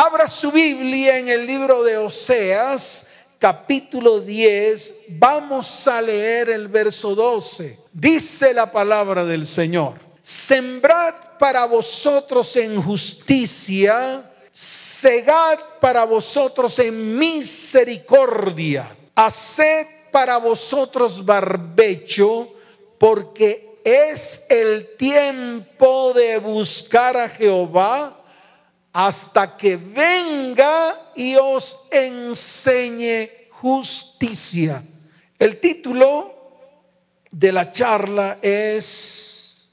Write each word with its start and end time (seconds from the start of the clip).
Abra 0.00 0.28
su 0.28 0.52
Biblia 0.52 1.18
en 1.18 1.28
el 1.28 1.44
libro 1.44 1.82
de 1.82 1.98
Oseas, 1.98 3.04
capítulo 3.36 4.20
10. 4.20 4.94
Vamos 5.08 5.88
a 5.88 6.00
leer 6.00 6.50
el 6.50 6.68
verso 6.68 7.16
12. 7.16 7.76
Dice 7.92 8.54
la 8.54 8.70
palabra 8.70 9.24
del 9.24 9.48
Señor. 9.48 9.94
Sembrad 10.22 11.14
para 11.40 11.64
vosotros 11.64 12.54
en 12.54 12.80
justicia, 12.80 14.30
segad 14.52 15.58
para 15.80 16.04
vosotros 16.04 16.78
en 16.78 17.18
misericordia, 17.18 18.96
haced 19.16 19.88
para 20.12 20.36
vosotros 20.36 21.24
barbecho, 21.24 22.52
porque 22.98 23.80
es 23.82 24.42
el 24.48 24.94
tiempo 24.96 26.12
de 26.12 26.38
buscar 26.38 27.16
a 27.16 27.28
Jehová 27.28 28.17
hasta 28.98 29.56
que 29.56 29.76
venga 29.76 31.12
y 31.14 31.36
os 31.36 31.78
enseñe 31.88 33.30
justicia. 33.50 34.82
El 35.38 35.60
título 35.60 36.34
de 37.30 37.52
la 37.52 37.70
charla 37.70 38.38
es, 38.42 39.68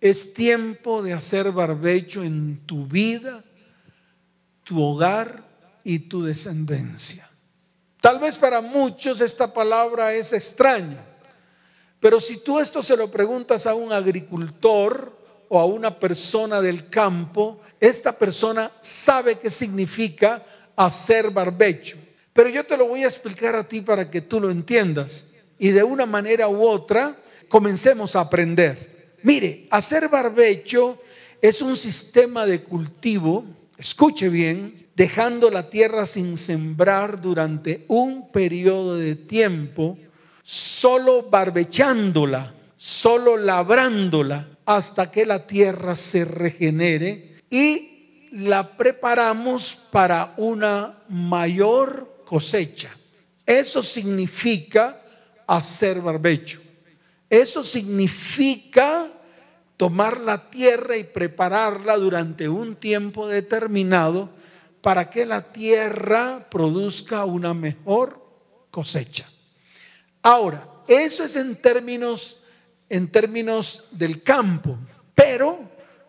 es 0.00 0.32
tiempo 0.32 1.02
de 1.02 1.12
hacer 1.12 1.50
barbecho 1.50 2.22
en 2.22 2.64
tu 2.66 2.86
vida, 2.86 3.42
tu 4.62 4.80
hogar 4.80 5.42
y 5.82 5.98
tu 5.98 6.22
descendencia. 6.22 7.28
Tal 8.00 8.20
vez 8.20 8.38
para 8.38 8.60
muchos 8.60 9.20
esta 9.20 9.52
palabra 9.52 10.12
es 10.12 10.32
extraña, 10.32 11.04
pero 11.98 12.20
si 12.20 12.36
tú 12.36 12.60
esto 12.60 12.80
se 12.84 12.96
lo 12.96 13.10
preguntas 13.10 13.66
a 13.66 13.74
un 13.74 13.92
agricultor 13.92 15.15
o 15.48 15.58
a 15.58 15.64
una 15.64 15.98
persona 15.98 16.60
del 16.60 16.88
campo, 16.88 17.60
esta 17.80 18.16
persona 18.16 18.70
sabe 18.80 19.38
qué 19.38 19.50
significa 19.50 20.44
hacer 20.74 21.30
barbecho. 21.30 21.96
Pero 22.32 22.48
yo 22.48 22.64
te 22.64 22.76
lo 22.76 22.86
voy 22.86 23.04
a 23.04 23.08
explicar 23.08 23.54
a 23.54 23.66
ti 23.66 23.80
para 23.80 24.10
que 24.10 24.20
tú 24.20 24.40
lo 24.40 24.50
entiendas 24.50 25.24
y 25.58 25.68
de 25.68 25.82
una 25.82 26.06
manera 26.06 26.48
u 26.48 26.66
otra 26.66 27.16
comencemos 27.48 28.14
a 28.14 28.20
aprender. 28.20 29.14
Mire, 29.22 29.66
hacer 29.70 30.08
barbecho 30.08 30.98
es 31.40 31.62
un 31.62 31.76
sistema 31.76 32.46
de 32.46 32.62
cultivo, 32.62 33.44
escuche 33.78 34.28
bien, 34.28 34.86
dejando 34.94 35.50
la 35.50 35.68
tierra 35.70 36.06
sin 36.06 36.36
sembrar 36.36 37.20
durante 37.20 37.84
un 37.88 38.30
periodo 38.30 38.96
de 38.96 39.14
tiempo, 39.14 39.98
solo 40.42 41.22
barbechándola, 41.22 42.54
solo 42.86 43.36
labrándola 43.36 44.46
hasta 44.64 45.10
que 45.10 45.26
la 45.26 45.44
tierra 45.44 45.96
se 45.96 46.24
regenere 46.24 47.42
y 47.50 48.28
la 48.30 48.76
preparamos 48.76 49.76
para 49.90 50.34
una 50.36 51.02
mayor 51.08 52.22
cosecha. 52.24 52.96
Eso 53.44 53.82
significa 53.82 55.02
hacer 55.48 56.00
barbecho. 56.00 56.60
Eso 57.28 57.64
significa 57.64 59.08
tomar 59.76 60.20
la 60.20 60.48
tierra 60.48 60.96
y 60.96 61.02
prepararla 61.02 61.96
durante 61.96 62.48
un 62.48 62.76
tiempo 62.76 63.26
determinado 63.26 64.30
para 64.80 65.10
que 65.10 65.26
la 65.26 65.52
tierra 65.52 66.46
produzca 66.48 67.24
una 67.24 67.52
mejor 67.52 68.24
cosecha. 68.70 69.28
Ahora, 70.22 70.68
eso 70.86 71.24
es 71.24 71.34
en 71.34 71.56
términos 71.56 72.36
en 72.88 73.08
términos 73.08 73.84
del 73.90 74.22
campo, 74.22 74.78
pero 75.14 75.58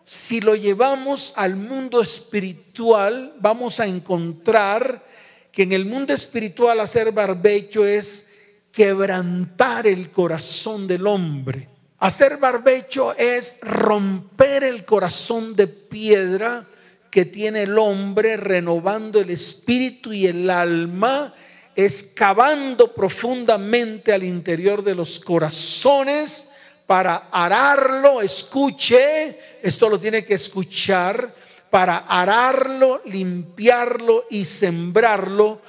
si 0.04 0.40
lo 0.40 0.54
llevamos 0.54 1.32
al 1.36 1.56
mundo 1.56 2.00
espiritual, 2.00 3.34
vamos 3.40 3.78
a 3.78 3.86
encontrar 3.86 5.04
que 5.52 5.64
en 5.64 5.72
el 5.72 5.84
mundo 5.84 6.14
espiritual 6.14 6.80
hacer 6.80 7.12
barbecho 7.12 7.84
es 7.84 8.26
quebrantar 8.72 9.86
el 9.86 10.10
corazón 10.10 10.86
del 10.86 11.06
hombre. 11.06 11.68
Hacer 11.98 12.36
barbecho 12.36 13.14
es 13.16 13.56
romper 13.60 14.62
el 14.62 14.84
corazón 14.84 15.56
de 15.56 15.66
piedra 15.66 16.66
que 17.10 17.24
tiene 17.24 17.64
el 17.64 17.78
hombre, 17.78 18.36
renovando 18.36 19.20
el 19.20 19.30
espíritu 19.30 20.12
y 20.12 20.26
el 20.26 20.48
alma, 20.48 21.34
excavando 21.74 22.94
profundamente 22.94 24.12
al 24.12 24.22
interior 24.22 24.84
de 24.84 24.94
los 24.94 25.18
corazones 25.18 26.46
para 26.88 27.28
ararlo, 27.30 28.22
escuche, 28.22 29.38
esto 29.62 29.90
lo 29.90 30.00
tiene 30.00 30.24
que 30.24 30.32
escuchar, 30.32 31.34
para 31.68 31.98
ararlo, 31.98 33.02
limpiarlo 33.04 34.24
y 34.30 34.46
sembrarlo 34.46 35.60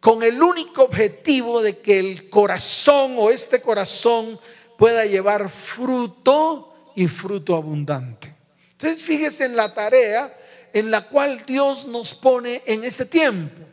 con 0.00 0.22
el 0.22 0.42
único 0.42 0.82
objetivo 0.82 1.62
de 1.62 1.78
que 1.78 1.98
el 1.98 2.28
corazón 2.28 3.14
o 3.16 3.30
este 3.30 3.62
corazón 3.62 4.38
pueda 4.76 5.06
llevar 5.06 5.48
fruto 5.48 6.92
y 6.94 7.08
fruto 7.08 7.56
abundante. 7.56 8.34
Entonces 8.72 9.00
fíjese 9.00 9.46
en 9.46 9.56
la 9.56 9.72
tarea 9.72 10.38
en 10.74 10.90
la 10.90 11.08
cual 11.08 11.46
Dios 11.46 11.86
nos 11.86 12.12
pone 12.12 12.60
en 12.66 12.84
este 12.84 13.06
tiempo. 13.06 13.64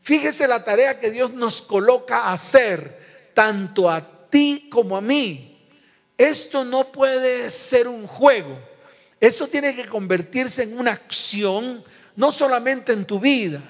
Fíjese 0.00 0.48
la 0.48 0.64
tarea 0.64 0.98
que 0.98 1.10
Dios 1.10 1.34
nos 1.34 1.60
coloca 1.60 2.20
a 2.20 2.32
hacer, 2.32 3.30
tanto 3.34 3.90
a 3.90 4.30
ti 4.30 4.70
como 4.72 4.96
a 4.96 5.02
mí. 5.02 5.49
Esto 6.20 6.66
no 6.66 6.92
puede 6.92 7.50
ser 7.50 7.88
un 7.88 8.06
juego. 8.06 8.58
Esto 9.18 9.46
tiene 9.48 9.74
que 9.74 9.86
convertirse 9.86 10.64
en 10.64 10.78
una 10.78 10.92
acción, 10.92 11.82
no 12.14 12.30
solamente 12.30 12.92
en 12.92 13.06
tu 13.06 13.18
vida, 13.18 13.62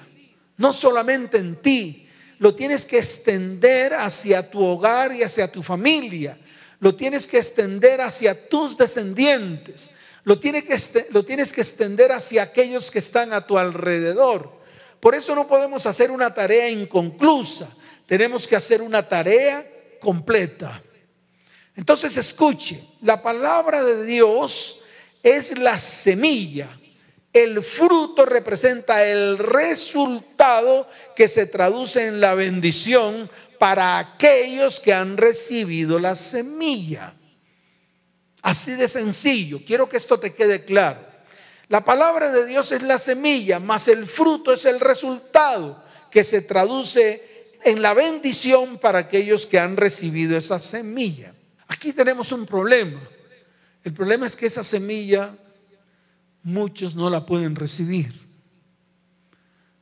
no 0.57 0.73
solamente 0.73 1.37
en 1.37 1.61
ti. 1.61 2.09
Lo 2.39 2.53
tienes 2.53 2.85
que 2.85 2.97
extender 2.97 3.93
hacia 3.93 4.51
tu 4.51 4.61
hogar 4.61 5.13
y 5.13 5.23
hacia 5.23 5.49
tu 5.49 5.63
familia. 5.63 6.37
Lo 6.81 6.93
tienes 6.93 7.25
que 7.25 7.37
extender 7.37 8.01
hacia 8.01 8.49
tus 8.49 8.75
descendientes. 8.75 9.89
Lo 10.25 10.37
tienes 10.37 10.63
que, 10.65 11.07
lo 11.09 11.23
tienes 11.23 11.53
que 11.53 11.61
extender 11.61 12.11
hacia 12.11 12.43
aquellos 12.43 12.91
que 12.91 12.99
están 12.99 13.31
a 13.31 13.47
tu 13.47 13.57
alrededor. 13.57 14.59
Por 14.99 15.15
eso 15.15 15.35
no 15.35 15.47
podemos 15.47 15.85
hacer 15.85 16.11
una 16.11 16.33
tarea 16.33 16.67
inconclusa. 16.67 17.69
Tenemos 18.07 18.45
que 18.45 18.57
hacer 18.57 18.81
una 18.81 19.07
tarea 19.07 19.65
completa. 20.01 20.83
Entonces 21.75 22.17
escuche, 22.17 22.83
la 23.01 23.21
palabra 23.21 23.83
de 23.83 24.05
Dios 24.05 24.79
es 25.23 25.57
la 25.57 25.79
semilla. 25.79 26.77
El 27.33 27.63
fruto 27.63 28.25
representa 28.25 29.05
el 29.05 29.37
resultado 29.37 30.89
que 31.15 31.29
se 31.29 31.45
traduce 31.45 32.05
en 32.05 32.19
la 32.19 32.33
bendición 32.33 33.29
para 33.57 33.97
aquellos 33.99 34.79
que 34.81 34.93
han 34.93 35.15
recibido 35.15 35.97
la 35.97 36.15
semilla. 36.15 37.13
Así 38.41 38.73
de 38.73 38.89
sencillo. 38.89 39.61
Quiero 39.65 39.87
que 39.87 39.97
esto 39.97 40.19
te 40.19 40.33
quede 40.33 40.65
claro. 40.65 41.11
La 41.69 41.85
palabra 41.85 42.31
de 42.31 42.45
Dios 42.45 42.73
es 42.73 42.81
la 42.81 42.99
semilla, 42.99 43.61
más 43.61 43.87
el 43.87 44.05
fruto 44.05 44.51
es 44.51 44.65
el 44.65 44.81
resultado 44.81 45.81
que 46.11 46.25
se 46.25 46.41
traduce 46.41 47.47
en 47.63 47.81
la 47.81 47.93
bendición 47.93 48.77
para 48.77 48.99
aquellos 48.99 49.45
que 49.47 49.57
han 49.57 49.77
recibido 49.77 50.37
esa 50.37 50.59
semilla. 50.59 51.33
Aquí 51.71 51.93
tenemos 51.93 52.33
un 52.33 52.45
problema. 52.45 52.99
El 53.81 53.93
problema 53.93 54.27
es 54.27 54.35
que 54.35 54.45
esa 54.45 54.61
semilla 54.61 55.33
muchos 56.43 56.95
no 56.95 57.09
la 57.09 57.25
pueden 57.25 57.55
recibir. 57.55 58.13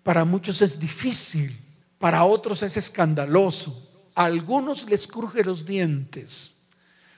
Para 0.03 0.23
muchos 0.23 0.61
es 0.61 0.77
difícil, 0.77 1.59
para 1.97 2.23
otros 2.25 2.61
es 2.61 2.77
escandaloso. 2.77 3.89
A 4.13 4.25
algunos 4.25 4.87
les 4.87 5.07
cruje 5.07 5.43
los 5.43 5.65
dientes. 5.65 6.53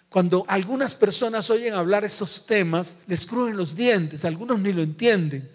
Cuando 0.07 0.45
algunas 0.47 0.95
personas 0.95 1.49
oyen 1.49 1.73
hablar 1.73 2.05
estos 2.05 2.45
temas, 2.45 2.95
les 3.07 3.25
crujen 3.25 3.57
los 3.57 3.75
dientes, 3.75 4.23
algunos 4.23 4.57
ni 4.57 4.71
lo 4.71 4.81
entienden. 4.81 5.51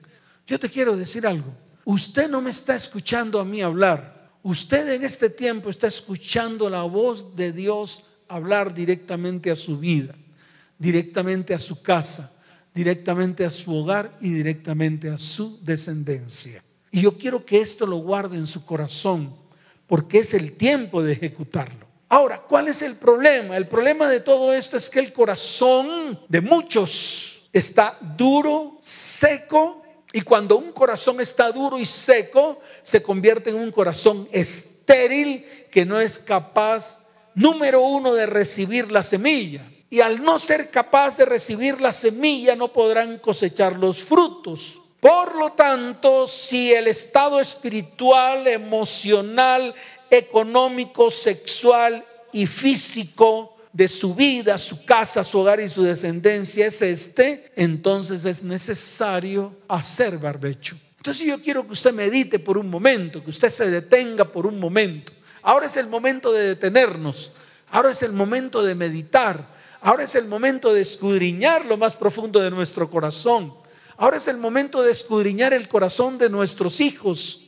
Yo 0.46 0.60
te 0.60 0.68
quiero 0.68 0.94
decir 0.94 1.26
algo. 1.26 1.54
Usted 1.86 2.28
no 2.28 2.42
me 2.42 2.50
está 2.50 2.76
escuchando 2.76 3.40
a 3.40 3.46
mí 3.46 3.62
hablar. 3.62 4.28
Usted 4.42 4.90
en 4.90 5.04
este 5.04 5.30
tiempo 5.30 5.70
está 5.70 5.86
escuchando 5.86 6.68
la 6.68 6.82
voz 6.82 7.34
de 7.34 7.52
Dios 7.52 8.02
hablar 8.28 8.74
directamente 8.74 9.50
a 9.50 9.56
su 9.56 9.78
vida, 9.78 10.14
directamente 10.78 11.54
a 11.54 11.58
su 11.58 11.82
casa, 11.82 12.32
directamente 12.74 13.44
a 13.44 13.50
su 13.50 13.74
hogar 13.74 14.12
y 14.20 14.30
directamente 14.30 15.08
a 15.08 15.18
su 15.18 15.58
descendencia. 15.62 16.62
Y 16.90 17.02
yo 17.02 17.16
quiero 17.16 17.44
que 17.44 17.60
esto 17.60 17.86
lo 17.86 17.96
guarde 17.96 18.36
en 18.36 18.46
su 18.46 18.64
corazón, 18.64 19.34
porque 19.86 20.18
es 20.18 20.34
el 20.34 20.52
tiempo 20.52 21.02
de 21.02 21.12
ejecutarlo. 21.12 21.86
Ahora, 22.08 22.40
¿cuál 22.40 22.68
es 22.68 22.82
el 22.82 22.96
problema? 22.96 23.56
El 23.56 23.66
problema 23.66 24.08
de 24.08 24.20
todo 24.20 24.52
esto 24.52 24.76
es 24.76 24.88
que 24.88 25.00
el 25.00 25.12
corazón 25.12 26.18
de 26.28 26.40
muchos 26.40 27.48
está 27.52 27.98
duro, 28.16 28.76
seco, 28.80 29.82
y 30.12 30.20
cuando 30.20 30.56
un 30.56 30.72
corazón 30.72 31.20
está 31.20 31.50
duro 31.50 31.78
y 31.78 31.86
seco, 31.86 32.60
se 32.82 33.02
convierte 33.02 33.50
en 33.50 33.56
un 33.56 33.70
corazón 33.70 34.28
estéril 34.32 35.44
que 35.70 35.84
no 35.84 36.00
es 36.00 36.18
capaz 36.18 36.98
número 37.36 37.82
uno, 37.82 38.14
de 38.14 38.26
recibir 38.26 38.90
la 38.90 39.04
semilla. 39.04 39.62
Y 39.88 40.00
al 40.00 40.24
no 40.24 40.40
ser 40.40 40.70
capaz 40.70 41.16
de 41.16 41.24
recibir 41.24 41.80
la 41.80 41.92
semilla, 41.92 42.56
no 42.56 42.72
podrán 42.72 43.18
cosechar 43.18 43.76
los 43.76 44.02
frutos. 44.02 44.80
Por 44.98 45.36
lo 45.36 45.52
tanto, 45.52 46.26
si 46.26 46.72
el 46.72 46.88
estado 46.88 47.38
espiritual, 47.38 48.48
emocional, 48.48 49.72
económico, 50.10 51.10
sexual 51.12 52.04
y 52.32 52.46
físico 52.46 53.56
de 53.72 53.86
su 53.86 54.14
vida, 54.14 54.58
su 54.58 54.84
casa, 54.84 55.22
su 55.22 55.38
hogar 55.38 55.60
y 55.60 55.68
su 55.68 55.82
descendencia 55.82 56.66
es 56.66 56.80
este, 56.80 57.52
entonces 57.54 58.24
es 58.24 58.42
necesario 58.42 59.54
hacer 59.68 60.18
barbecho. 60.18 60.76
Entonces 60.96 61.26
yo 61.26 61.40
quiero 61.40 61.64
que 61.64 61.74
usted 61.74 61.92
medite 61.92 62.38
por 62.38 62.58
un 62.58 62.68
momento, 62.68 63.22
que 63.22 63.30
usted 63.30 63.50
se 63.50 63.70
detenga 63.70 64.24
por 64.24 64.46
un 64.46 64.58
momento. 64.58 65.12
Ahora 65.46 65.66
es 65.66 65.76
el 65.76 65.86
momento 65.86 66.32
de 66.32 66.42
detenernos, 66.42 67.30
ahora 67.70 67.92
es 67.92 68.02
el 68.02 68.10
momento 68.10 68.64
de 68.64 68.74
meditar, 68.74 69.46
ahora 69.80 70.02
es 70.02 70.16
el 70.16 70.26
momento 70.26 70.74
de 70.74 70.80
escudriñar 70.80 71.64
lo 71.64 71.76
más 71.76 71.94
profundo 71.94 72.40
de 72.40 72.50
nuestro 72.50 72.90
corazón. 72.90 73.54
Ahora 73.96 74.16
es 74.16 74.26
el 74.26 74.38
momento 74.38 74.82
de 74.82 74.90
escudriñar 74.90 75.52
el 75.52 75.68
corazón 75.68 76.18
de 76.18 76.28
nuestros 76.30 76.80
hijos, 76.80 77.42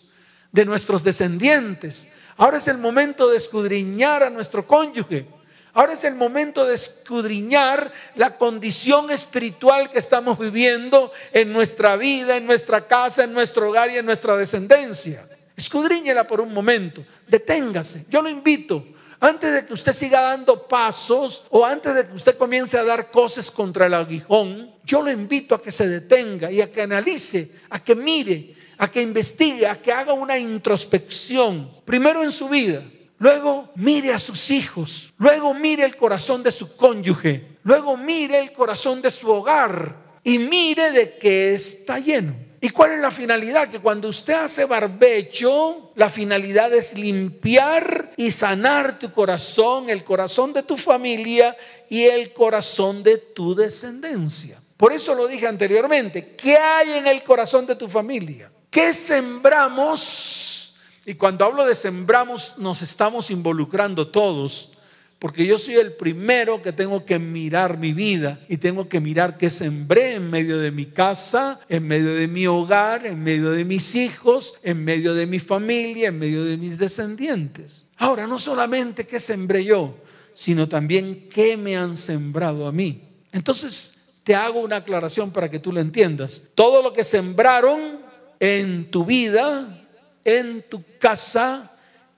de 0.53 0.65
nuestros 0.65 1.03
descendientes. 1.03 2.07
Ahora 2.37 2.59
es 2.59 2.69
el 2.69 2.79
momento 2.79 3.29
de 3.31 3.37
escudriñar 3.37 4.23
a 4.23 4.31
nuestro 4.31 4.65
cónyuge. 4.65 5.27
Ahora 5.73 5.95
es 5.95 6.05
el 6.05 6.15
momento 6.15 6.67
de 6.67 6.77
escudriñar 6.77 7.93
la 8.15 8.39
condición 8.39 9.11
espiritual 9.11 9.91
que 9.91 9.99
estamos 9.99 10.39
viviendo 10.39 11.11
en 11.33 11.53
nuestra 11.53 11.97
vida, 11.97 12.37
en 12.37 12.47
nuestra 12.47 12.87
casa, 12.87 13.25
en 13.25 13.33
nuestro 13.33 13.69
hogar 13.69 13.91
y 13.91 13.99
en 13.99 14.07
nuestra 14.07 14.37
descendencia. 14.37 15.29
Escudriñela 15.59 16.25
por 16.25 16.41
un 16.41 16.55
momento, 16.55 17.05
deténgase. 17.27 18.07
Yo 18.09 18.23
lo 18.23 18.29
invito, 18.29 18.85
antes 19.19 19.53
de 19.53 19.67
que 19.67 19.75
usted 19.75 19.93
siga 19.93 20.21
dando 20.21 20.69
pasos 20.69 21.43
o 21.51 21.67
antes 21.67 21.97
de 21.97 22.07
que 22.07 22.15
usted 22.15 22.39
comience 22.39 22.79
a 22.79 22.85
dar 22.85 23.11
cosas 23.11 23.51
contra 23.51 23.87
el 23.87 23.95
aguijón, 23.95 24.71
yo 24.85 25.03
lo 25.03 25.11
invito 25.11 25.57
a 25.57 25.61
que 25.61 25.73
se 25.73 25.89
detenga 25.89 26.53
y 26.53 26.61
a 26.61 26.71
que 26.71 26.83
analice, 26.83 27.51
a 27.71 27.83
que 27.83 27.97
mire, 27.97 28.55
a 28.79 28.89
que 28.89 29.03
investigue, 29.03 29.67
a 29.67 29.83
que 29.83 29.91
haga 29.93 30.13
una 30.13 30.39
introspección, 30.39 31.69
primero 31.85 32.23
en 32.23 32.31
su 32.31 32.49
vida, 32.49 32.85
Luego 33.21 33.73
mire 33.75 34.15
a 34.15 34.21
sus 34.21 34.49
hijos. 34.51 35.13
Luego 35.19 35.53
mire 35.53 35.85
el 35.85 35.97
corazón 35.97 36.45
de 36.45 36.53
su 36.53 36.77
cónyuge. 36.77 37.59
Luego 37.65 37.97
mire 37.97 38.39
el 38.39 38.53
corazón 38.53 39.03
de 39.03 39.11
su 39.11 39.29
hogar. 39.29 40.21
Y 40.23 40.39
mire 40.39 40.93
de 40.93 41.19
qué 41.19 41.53
está 41.53 41.99
lleno. 41.99 42.48
¿Y 42.61 42.71
cuál 42.71 42.93
es 42.93 43.01
la 43.01 43.11
finalidad? 43.11 43.69
Que 43.69 43.79
cuando 43.79 44.09
usted 44.09 44.35
hace 44.35 44.65
barbecho, 44.65 45.93
la 45.95 46.11
finalidad 46.11 46.73
es 46.73 46.95
limpiar 46.95 48.13
y 48.17 48.33
sanar 48.33 48.99
tu 48.99 49.13
corazón, 49.13 49.89
el 49.89 50.03
corazón 50.03 50.53
de 50.53 50.65
tu 50.65 50.77
familia 50.77 51.57
y 51.89 52.05
el 52.05 52.33
corazón 52.33 53.03
de 53.05 53.19
tu 53.19 53.55
descendencia. 53.55 54.61
Por 54.77 54.93
eso 54.93 55.15
lo 55.15 55.29
dije 55.29 55.47
anteriormente. 55.47 56.35
¿Qué 56.37 56.57
hay 56.57 56.95
en 56.95 57.07
el 57.07 57.23
corazón 57.23 57.67
de 57.67 57.77
tu 57.77 57.89
familia? 57.89 58.51
¿Qué 58.71 58.93
sembramos? 58.93 60.75
Y 61.07 61.15
cuando 61.15 61.45
hablo 61.45 61.65
de 61.65 61.75
sembramos, 61.75 62.55
nos 62.59 62.83
estamos 62.83 63.31
involucrando 63.31 64.09
todos, 64.09 64.71
porque 65.19 65.45
yo 65.47 65.59
soy 65.59 65.75
el 65.75 65.95
primero 65.95 66.63
que 66.63 66.73
tengo 66.73 67.05
que 67.05 67.19
mirar 67.19 67.77
mi 67.77 67.93
vida 67.93 68.41
y 68.49 68.59
tengo 68.59 68.89
que 68.89 69.01
mirar 69.01 69.37
qué 69.37 69.51
sembré 69.51 70.15
en 70.15 70.31
medio 70.31 70.59
de 70.59 70.71
mi 70.71 70.87
casa, 70.87 71.59
en 71.69 71.89
medio 71.89 72.15
de 72.15 72.29
mi 72.29 72.47
hogar, 72.47 73.05
en 73.05 73.23
medio 73.23 73.51
de 73.51 73.65
mis 73.65 73.97
hijos, 73.97 74.55
en 74.63 74.85
medio 74.85 75.15
de 75.15 75.27
mi 75.27 75.41
familia, 75.41 76.09
en 76.09 76.19
medio 76.19 76.45
de 76.45 76.57
mis 76.57 76.79
descendientes. 76.79 77.85
Ahora, 77.97 78.29
no 78.29 78.39
solamente 78.39 79.09
qué 79.09 79.19
sembré 79.19 79.65
yo, 79.65 79.97
sino 80.35 80.69
también 80.69 81.29
qué 81.29 81.57
me 81.57 81.77
han 81.77 81.97
sembrado 81.97 82.69
a 82.69 82.73
mí. 82.73 83.03
Entonces, 83.33 83.93
te 84.23 84.37
hago 84.37 84.61
una 84.61 84.77
aclaración 84.77 85.33
para 85.33 85.51
que 85.51 85.59
tú 85.59 85.73
lo 85.73 85.81
entiendas. 85.81 86.43
Todo 86.55 86.81
lo 86.81 86.93
que 86.93 87.03
sembraron 87.03 87.99
en 88.39 88.89
tu 88.89 89.05
vida, 89.05 89.85
en 90.25 90.63
tu 90.69 90.85
casa, 91.01 91.73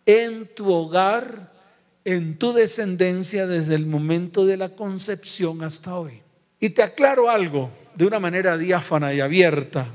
en 0.05 0.55
tu 0.55 0.71
hogar, 0.71 1.51
en 2.05 2.39
tu 2.39 2.53
descendencia 2.53 3.47
desde 3.47 3.75
el 3.75 3.87
momento 3.87 4.47
de 4.47 4.57
la 4.57 4.71
concepción 4.71 5.63
hasta 5.63 5.97
hoy. 5.99 6.23
Y 6.59 6.71
te 6.71 6.83
aclaro 6.83 7.31
algo 7.31 7.71
de 7.95 8.07
una 8.07 8.21
manera 8.21 8.57
diáfana 8.57 9.13
y 9.15 9.21
abierta. 9.21 9.89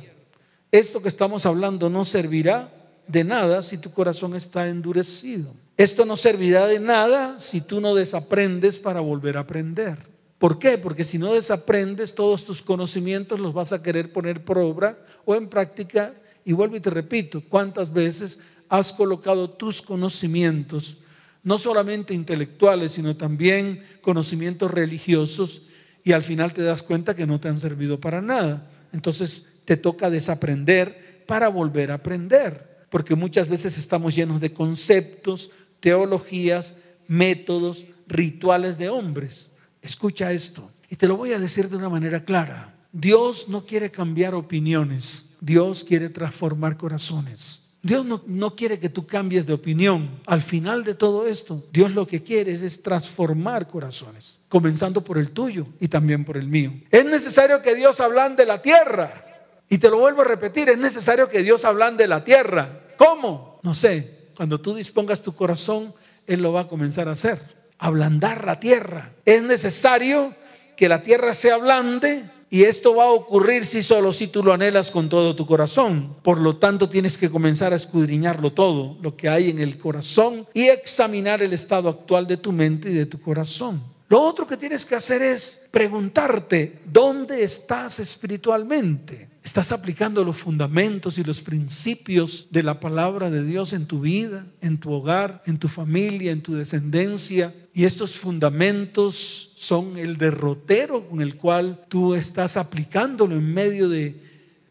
Esto 0.72 1.02
que 1.02 1.10
estamos 1.10 1.46
hablando 1.46 1.90
no 1.90 2.06
servirá 2.06 2.72
de 3.08 3.24
nada 3.24 3.64
si 3.64 3.78
tu 3.78 3.92
corazón 3.92 4.36
está 4.36 4.68
endurecido. 4.68 5.54
Esto 5.78 6.06
no 6.06 6.18
servirá 6.18 6.68
de 6.68 6.80
nada 6.80 7.40
si 7.40 7.62
tú 7.62 7.82
no 7.82 7.96
desaprendes 7.96 8.80
para 8.80 9.00
volver 9.00 9.38
a 9.38 9.42
aprender. 9.42 9.98
¿Por 10.38 10.60
qué? 10.60 10.78
Porque 10.78 11.04
si 11.04 11.18
no 11.18 11.34
desaprendes 11.34 12.14
todos 12.14 12.46
tus 12.46 12.62
conocimientos 12.62 13.40
los 13.40 13.54
vas 13.54 13.74
a 13.74 13.82
querer 13.82 14.12
poner 14.12 14.44
por 14.44 14.58
obra 14.58 14.98
o 15.24 15.36
en 15.36 15.48
práctica 15.48 16.14
y 16.44 16.54
vuelvo 16.54 16.76
y 16.76 16.82
te 16.82 16.90
repito, 16.90 17.42
¿cuántas 17.48 17.92
veces 17.92 18.40
has 18.70 18.94
colocado 18.94 19.50
tus 19.50 19.82
conocimientos, 19.82 20.98
no 21.46 21.58
solamente 21.58 22.14
intelectuales, 22.14 22.92
sino 22.92 23.16
también 23.16 23.86
conocimientos 24.02 24.70
religiosos, 24.72 25.62
y 26.04 26.12
al 26.12 26.24
final 26.24 26.54
te 26.54 26.62
das 26.62 26.84
cuenta 26.84 27.16
que 27.16 27.26
no 27.26 27.40
te 27.40 27.48
han 27.48 27.60
servido 27.60 28.02
para 28.02 28.22
nada? 28.22 28.70
Entonces 28.92 29.46
te 29.64 29.78
toca 29.78 30.10
desaprender 30.10 31.24
para 31.26 31.48
volver 31.48 31.92
a 31.92 31.96
aprender, 31.96 32.86
porque 32.90 33.16
muchas 33.16 33.48
veces 33.48 33.78
estamos 33.78 34.14
llenos 34.14 34.42
de 34.42 34.52
conceptos, 34.52 35.52
teologías, 35.80 36.76
métodos, 37.08 37.86
rituales 38.08 38.78
de 38.78 38.90
hombres. 38.90 39.50
Escucha 39.82 40.34
esto, 40.34 40.70
y 40.90 40.96
te 40.96 41.08
lo 41.08 41.16
voy 41.16 41.32
a 41.32 41.40
decir 41.40 41.70
de 41.70 41.78
una 41.78 41.90
manera 41.90 42.26
clara. 42.26 42.76
Dios 42.92 43.48
no 43.50 43.66
quiere 43.66 43.92
cambiar 43.92 44.34
opiniones. 44.34 45.26
Dios 45.42 45.84
quiere 45.84 46.10
transformar 46.10 46.78
corazones. 46.78 47.65
Dios 47.86 48.04
no, 48.26 48.56
quiere 48.56 48.80
que 48.80 48.90
tú 48.90 49.06
cambies 49.06 49.46
de 49.46 49.54
opinión. 49.54 50.20
Al 50.26 50.42
final 50.42 50.84
de 50.84 50.96
todo 50.96 51.28
esto, 51.28 51.68
Dios 51.72 51.92
lo 51.92 52.08
que 52.08 52.24
quiere 52.24 52.52
es, 52.52 52.82
transformar 52.82 53.68
corazones, 53.68 54.40
comenzando 54.50 55.04
por 55.04 55.20
el 55.20 55.30
tuyo 55.30 55.68
y 55.80 55.88
también 55.88 56.26
por 56.26 56.36
el 56.36 56.48
mío. 56.48 56.74
Es 56.90 57.06
necesario 57.06 57.62
que 57.62 57.76
Dios 57.76 58.00
hablan 58.00 58.36
de 58.36 58.48
la 58.48 58.60
tierra. 58.60 59.24
Y 59.70 59.78
te 59.78 59.92
lo 59.92 60.00
vuelvo 60.00 60.24
a 60.24 60.26
repetir, 60.26 60.68
es 60.70 60.80
necesario 60.80 61.30
que 61.30 61.44
Dios 61.44 61.64
hablan 61.64 61.96
de 61.96 62.08
la 62.08 62.24
tierra. 62.24 62.88
¿Cómo? 62.98 63.60
No 63.62 63.76
sé. 63.76 64.30
Cuando 64.36 64.60
tú 64.60 64.74
dispongas 64.74 65.22
tu 65.22 65.36
corazón, 65.36 65.94
Él 66.26 66.42
lo 66.42 66.54
va 66.54 66.62
a 66.62 66.68
comenzar 66.68 67.08
a 67.08 67.12
hacer. 67.12 67.40
Ablandar 67.78 68.46
la 68.46 68.60
tierra. 68.60 69.14
Es 69.26 69.44
necesario 69.44 70.34
que 70.76 70.90
la 70.90 71.04
tierra 71.04 71.36
sea 71.36 71.58
blande 71.58 72.32
y 72.56 72.64
esto 72.64 72.96
va 72.96 73.04
a 73.04 73.12
ocurrir 73.12 73.66
si 73.66 73.84
solo 73.84 74.14
si 74.14 74.28
tú 74.28 74.42
lo 74.42 74.54
anhelas 74.54 74.90
con 74.90 75.10
todo 75.10 75.36
tu 75.36 75.46
corazón. 75.46 76.16
Por 76.24 76.40
lo 76.40 76.56
tanto, 76.56 76.88
tienes 76.88 77.18
que 77.18 77.30
comenzar 77.30 77.74
a 77.74 77.76
escudriñarlo 77.76 78.54
todo, 78.54 78.98
lo 79.02 79.18
que 79.18 79.28
hay 79.28 79.50
en 79.50 79.60
el 79.60 79.78
corazón, 79.78 80.48
y 80.54 80.68
examinar 80.68 81.44
el 81.44 81.52
estado 81.52 81.90
actual 81.90 82.28
de 82.28 82.38
tu 82.38 82.54
mente 82.54 82.90
y 82.90 82.94
de 82.94 83.08
tu 83.08 83.20
corazón. 83.20 83.84
Lo 84.08 84.22
otro 84.22 84.48
que 84.48 84.56
tienes 84.56 84.86
que 84.86 84.96
hacer 84.96 85.22
es 85.22 85.60
preguntarte, 85.70 86.80
¿dónde 86.86 87.44
estás 87.44 88.00
espiritualmente? 88.00 89.28
¿Estás 89.44 89.74
aplicando 89.74 90.24
los 90.24 90.38
fundamentos 90.38 91.18
y 91.18 91.26
los 91.26 91.42
principios 91.42 92.48
de 92.52 92.64
la 92.64 92.80
palabra 92.80 93.30
de 93.30 93.44
Dios 93.44 93.74
en 93.74 93.86
tu 93.86 94.00
vida, 94.00 94.48
en 94.62 94.80
tu 94.80 94.92
hogar, 94.92 95.44
en 95.46 95.60
tu 95.60 95.68
familia, 95.68 96.32
en 96.32 96.42
tu 96.42 96.56
descendencia? 96.56 97.54
Y 97.74 97.84
estos 97.84 98.16
fundamentos 98.16 99.52
son 99.66 99.98
el 99.98 100.18
derrotero 100.18 101.08
con 101.08 101.22
el 101.22 101.36
cual 101.36 101.86
tú 101.90 102.14
estás 102.14 102.58
aplicándolo 102.58 103.36
en 103.36 103.54
medio 103.54 103.90
de 103.90 104.16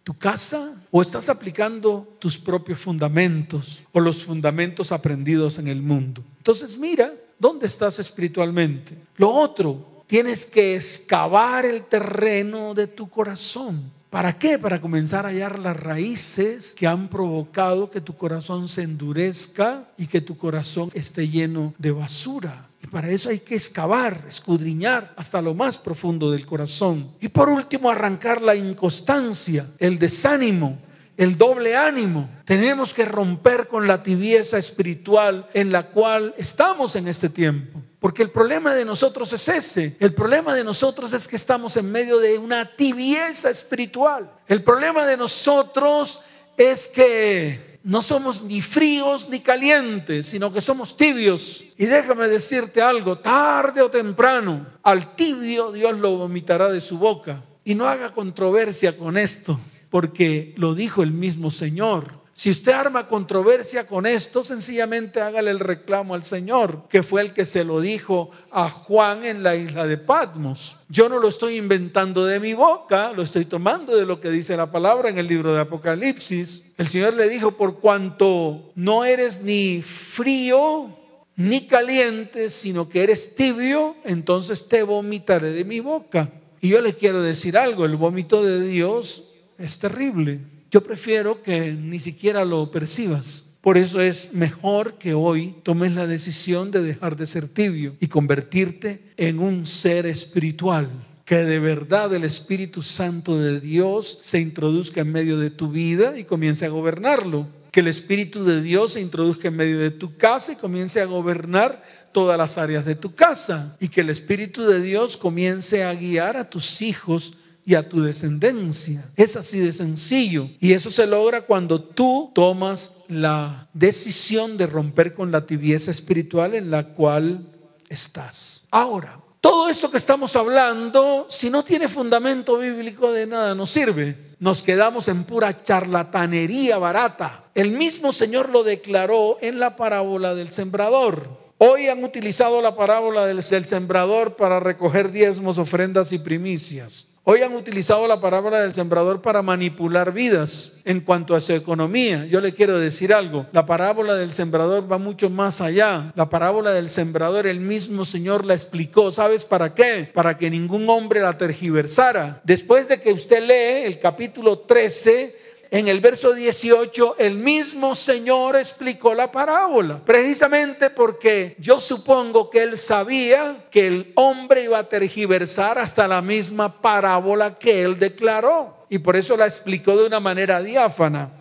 tu 0.04 0.16
casa 0.16 0.74
o 0.90 1.02
estás 1.02 1.28
aplicando 1.28 2.16
tus 2.18 2.38
propios 2.38 2.78
fundamentos 2.78 3.82
o 3.92 4.00
los 4.00 4.22
fundamentos 4.22 4.92
aprendidos 4.92 5.58
en 5.58 5.66
el 5.66 5.82
mundo. 5.82 6.22
Entonces 6.38 6.76
mira, 6.76 7.12
¿dónde 7.38 7.66
estás 7.66 7.98
espiritualmente? 7.98 8.96
Lo 9.16 9.30
otro, 9.30 10.04
tienes 10.06 10.46
que 10.46 10.76
excavar 10.76 11.64
el 11.64 11.84
terreno 11.84 12.74
de 12.74 12.86
tu 12.86 13.08
corazón. 13.08 13.90
¿Para 14.10 14.38
qué? 14.38 14.60
Para 14.60 14.80
comenzar 14.80 15.26
a 15.26 15.30
hallar 15.30 15.58
las 15.58 15.76
raíces 15.76 16.72
que 16.76 16.86
han 16.86 17.08
provocado 17.08 17.90
que 17.90 18.00
tu 18.00 18.14
corazón 18.14 18.68
se 18.68 18.82
endurezca 18.82 19.88
y 19.98 20.06
que 20.06 20.20
tu 20.20 20.36
corazón 20.36 20.90
esté 20.94 21.28
lleno 21.28 21.74
de 21.78 21.90
basura. 21.90 22.68
Y 22.84 22.86
para 22.86 23.08
eso 23.08 23.30
hay 23.30 23.38
que 23.38 23.54
excavar, 23.54 24.26
escudriñar 24.28 25.14
hasta 25.16 25.40
lo 25.40 25.54
más 25.54 25.78
profundo 25.78 26.30
del 26.30 26.44
corazón. 26.44 27.12
Y 27.18 27.30
por 27.30 27.48
último, 27.48 27.88
arrancar 27.88 28.42
la 28.42 28.54
inconstancia, 28.54 29.70
el 29.78 29.98
desánimo, 29.98 30.78
el 31.16 31.38
doble 31.38 31.76
ánimo. 31.76 32.28
Tenemos 32.44 32.92
que 32.92 33.06
romper 33.06 33.68
con 33.68 33.86
la 33.86 34.02
tibieza 34.02 34.58
espiritual 34.58 35.48
en 35.54 35.72
la 35.72 35.84
cual 35.84 36.34
estamos 36.36 36.94
en 36.94 37.08
este 37.08 37.30
tiempo. 37.30 37.80
Porque 38.00 38.22
el 38.22 38.30
problema 38.30 38.74
de 38.74 38.84
nosotros 38.84 39.32
es 39.32 39.48
ese. 39.48 39.96
El 39.98 40.12
problema 40.12 40.54
de 40.54 40.62
nosotros 40.62 41.14
es 41.14 41.26
que 41.26 41.36
estamos 41.36 41.78
en 41.78 41.90
medio 41.90 42.18
de 42.18 42.36
una 42.36 42.66
tibieza 42.66 43.48
espiritual. 43.48 44.30
El 44.46 44.62
problema 44.62 45.06
de 45.06 45.16
nosotros 45.16 46.20
es 46.58 46.88
que 46.88 47.73
no 47.84 48.00
somos 48.00 48.42
ni 48.42 48.62
fríos 48.62 49.28
ni 49.28 49.40
calientes, 49.40 50.26
sino 50.26 50.50
que 50.50 50.62
somos 50.62 50.96
tibios. 50.96 51.62
Y 51.76 51.84
déjame 51.84 52.26
decirte 52.28 52.80
algo, 52.80 53.18
tarde 53.18 53.82
o 53.82 53.90
temprano, 53.90 54.66
al 54.82 55.14
tibio 55.14 55.70
Dios 55.70 55.98
lo 55.98 56.16
vomitará 56.16 56.70
de 56.70 56.80
su 56.80 56.96
boca. 56.98 57.42
Y 57.62 57.74
no 57.74 57.86
haga 57.86 58.10
controversia 58.10 58.96
con 58.96 59.18
esto 59.18 59.60
porque 59.90 60.54
lo 60.56 60.74
dijo 60.74 61.02
el 61.02 61.12
mismo 61.12 61.50
Señor. 61.50 62.23
Si 62.36 62.50
usted 62.50 62.72
arma 62.72 63.06
controversia 63.06 63.86
con 63.86 64.06
esto, 64.06 64.42
sencillamente 64.42 65.20
hágale 65.20 65.52
el 65.52 65.60
reclamo 65.60 66.14
al 66.14 66.24
Señor, 66.24 66.88
que 66.88 67.04
fue 67.04 67.22
el 67.22 67.32
que 67.32 67.46
se 67.46 67.62
lo 67.62 67.80
dijo 67.80 68.32
a 68.50 68.68
Juan 68.68 69.24
en 69.24 69.44
la 69.44 69.54
isla 69.54 69.86
de 69.86 69.98
Patmos. 69.98 70.76
Yo 70.88 71.08
no 71.08 71.20
lo 71.20 71.28
estoy 71.28 71.56
inventando 71.56 72.26
de 72.26 72.40
mi 72.40 72.52
boca, 72.52 73.12
lo 73.12 73.22
estoy 73.22 73.44
tomando 73.44 73.96
de 73.96 74.04
lo 74.04 74.20
que 74.20 74.30
dice 74.30 74.56
la 74.56 74.72
palabra 74.72 75.08
en 75.08 75.18
el 75.18 75.28
libro 75.28 75.54
de 75.54 75.60
Apocalipsis. 75.60 76.64
El 76.76 76.88
Señor 76.88 77.14
le 77.14 77.28
dijo, 77.28 77.52
por 77.52 77.78
cuanto 77.78 78.72
no 78.74 79.04
eres 79.04 79.40
ni 79.40 79.80
frío 79.80 80.88
ni 81.36 81.68
caliente, 81.68 82.50
sino 82.50 82.88
que 82.88 83.04
eres 83.04 83.36
tibio, 83.36 83.94
entonces 84.04 84.66
te 84.66 84.82
vomitaré 84.82 85.52
de 85.52 85.64
mi 85.64 85.78
boca. 85.78 86.30
Y 86.60 86.70
yo 86.70 86.80
le 86.80 86.94
quiero 86.94 87.22
decir 87.22 87.56
algo, 87.56 87.84
el 87.84 87.94
vómito 87.94 88.42
de 88.42 88.60
Dios 88.60 89.22
es 89.56 89.78
terrible. 89.78 90.40
Yo 90.74 90.82
prefiero 90.82 91.40
que 91.40 91.70
ni 91.70 92.00
siquiera 92.00 92.44
lo 92.44 92.68
percibas. 92.72 93.44
Por 93.60 93.78
eso 93.78 94.00
es 94.00 94.32
mejor 94.32 94.94
que 94.94 95.14
hoy 95.14 95.54
tomes 95.62 95.92
la 95.92 96.08
decisión 96.08 96.72
de 96.72 96.82
dejar 96.82 97.14
de 97.14 97.28
ser 97.28 97.46
tibio 97.46 97.94
y 98.00 98.08
convertirte 98.08 99.00
en 99.16 99.38
un 99.38 99.68
ser 99.68 100.04
espiritual. 100.04 100.90
Que 101.24 101.44
de 101.44 101.60
verdad 101.60 102.12
el 102.12 102.24
Espíritu 102.24 102.82
Santo 102.82 103.38
de 103.38 103.60
Dios 103.60 104.18
se 104.20 104.40
introduzca 104.40 105.02
en 105.02 105.12
medio 105.12 105.38
de 105.38 105.50
tu 105.50 105.70
vida 105.70 106.18
y 106.18 106.24
comience 106.24 106.66
a 106.66 106.70
gobernarlo. 106.70 107.46
Que 107.70 107.78
el 107.78 107.86
Espíritu 107.86 108.42
de 108.42 108.60
Dios 108.60 108.94
se 108.94 109.00
introduzca 109.00 109.46
en 109.46 109.54
medio 109.54 109.78
de 109.78 109.92
tu 109.92 110.16
casa 110.16 110.54
y 110.54 110.56
comience 110.56 111.00
a 111.00 111.04
gobernar 111.04 111.84
todas 112.10 112.36
las 112.36 112.58
áreas 112.58 112.84
de 112.84 112.96
tu 112.96 113.14
casa. 113.14 113.76
Y 113.78 113.86
que 113.86 114.00
el 114.00 114.10
Espíritu 114.10 114.64
de 114.64 114.82
Dios 114.82 115.16
comience 115.16 115.84
a 115.84 115.94
guiar 115.94 116.36
a 116.36 116.50
tus 116.50 116.82
hijos 116.82 117.34
y 117.66 117.74
a 117.74 117.88
tu 117.88 118.02
descendencia. 118.02 119.10
Es 119.16 119.36
así 119.36 119.58
de 119.58 119.72
sencillo. 119.72 120.48
Y 120.60 120.72
eso 120.72 120.90
se 120.90 121.06
logra 121.06 121.42
cuando 121.42 121.82
tú 121.82 122.30
tomas 122.34 122.92
la 123.08 123.68
decisión 123.72 124.56
de 124.56 124.66
romper 124.66 125.14
con 125.14 125.30
la 125.30 125.46
tibieza 125.46 125.90
espiritual 125.90 126.54
en 126.54 126.70
la 126.70 126.88
cual 126.88 127.46
estás. 127.88 128.62
Ahora, 128.70 129.20
todo 129.40 129.68
esto 129.68 129.90
que 129.90 129.98
estamos 129.98 130.36
hablando, 130.36 131.26
si 131.28 131.50
no 131.50 131.64
tiene 131.64 131.88
fundamento 131.88 132.56
bíblico, 132.56 133.12
de 133.12 133.26
nada 133.26 133.54
nos 133.54 133.70
sirve. 133.70 134.16
Nos 134.38 134.62
quedamos 134.62 135.06
en 135.08 135.24
pura 135.24 135.62
charlatanería 135.62 136.78
barata. 136.78 137.44
El 137.54 137.70
mismo 137.70 138.12
Señor 138.12 138.48
lo 138.48 138.64
declaró 138.64 139.36
en 139.42 139.58
la 139.58 139.76
parábola 139.76 140.34
del 140.34 140.50
sembrador. 140.50 141.44
Hoy 141.58 141.88
han 141.88 142.02
utilizado 142.02 142.60
la 142.62 142.74
parábola 142.74 143.26
del, 143.26 143.42
sembrador 143.42 144.34
para 144.34 144.60
recoger 144.60 145.12
diezmos, 145.12 145.58
ofrendas 145.58 146.12
y 146.12 146.18
primicias. 146.18 147.06
Hoy 147.26 147.40
han 147.40 147.54
utilizado 147.54 148.06
la 148.06 148.20
parábola 148.20 148.60
del 148.60 148.74
sembrador 148.74 149.22
para 149.22 149.40
manipular 149.40 150.12
vidas 150.12 150.72
en 150.84 151.00
cuanto 151.00 151.34
a 151.34 151.40
su 151.40 151.54
economía. 151.54 152.26
Yo 152.26 152.38
le 152.42 152.52
quiero 152.52 152.78
decir 152.78 153.14
algo, 153.14 153.46
la 153.50 153.64
parábola 153.64 154.14
del 154.14 154.30
sembrador 154.30 154.92
va 154.92 154.98
mucho 154.98 155.30
más 155.30 155.62
allá. 155.62 156.12
La 156.16 156.28
parábola 156.28 156.72
del 156.72 156.90
sembrador, 156.90 157.46
el 157.46 157.60
mismo 157.60 158.04
Señor 158.04 158.44
la 158.44 158.52
explicó. 158.52 159.10
¿Sabes 159.10 159.46
para 159.46 159.74
qué? 159.74 160.10
Para 160.12 160.36
que 160.36 160.50
ningún 160.50 160.86
hombre 160.90 161.22
la 161.22 161.38
tergiversara. 161.38 162.42
Después 162.44 162.88
de 162.88 163.00
que 163.00 163.14
usted 163.14 163.40
lee 163.40 163.86
el 163.86 163.98
capítulo 163.98 164.58
13, 164.58 165.43
en 165.74 165.88
el 165.88 165.98
verso 165.98 166.32
18, 166.32 167.16
el 167.18 167.34
mismo 167.34 167.96
Señor 167.96 168.54
explicó 168.54 169.12
la 169.12 169.32
parábola, 169.32 170.00
precisamente 170.04 170.88
porque 170.88 171.56
yo 171.58 171.80
supongo 171.80 172.48
que 172.48 172.62
él 172.62 172.78
sabía 172.78 173.64
que 173.72 173.88
el 173.88 174.12
hombre 174.14 174.62
iba 174.62 174.78
a 174.78 174.88
tergiversar 174.88 175.78
hasta 175.78 176.06
la 176.06 176.22
misma 176.22 176.80
parábola 176.80 177.58
que 177.58 177.82
él 177.82 177.98
declaró, 177.98 178.86
y 178.88 178.98
por 178.98 179.16
eso 179.16 179.36
la 179.36 179.46
explicó 179.46 179.96
de 179.96 180.06
una 180.06 180.20
manera 180.20 180.62
diáfana. 180.62 181.32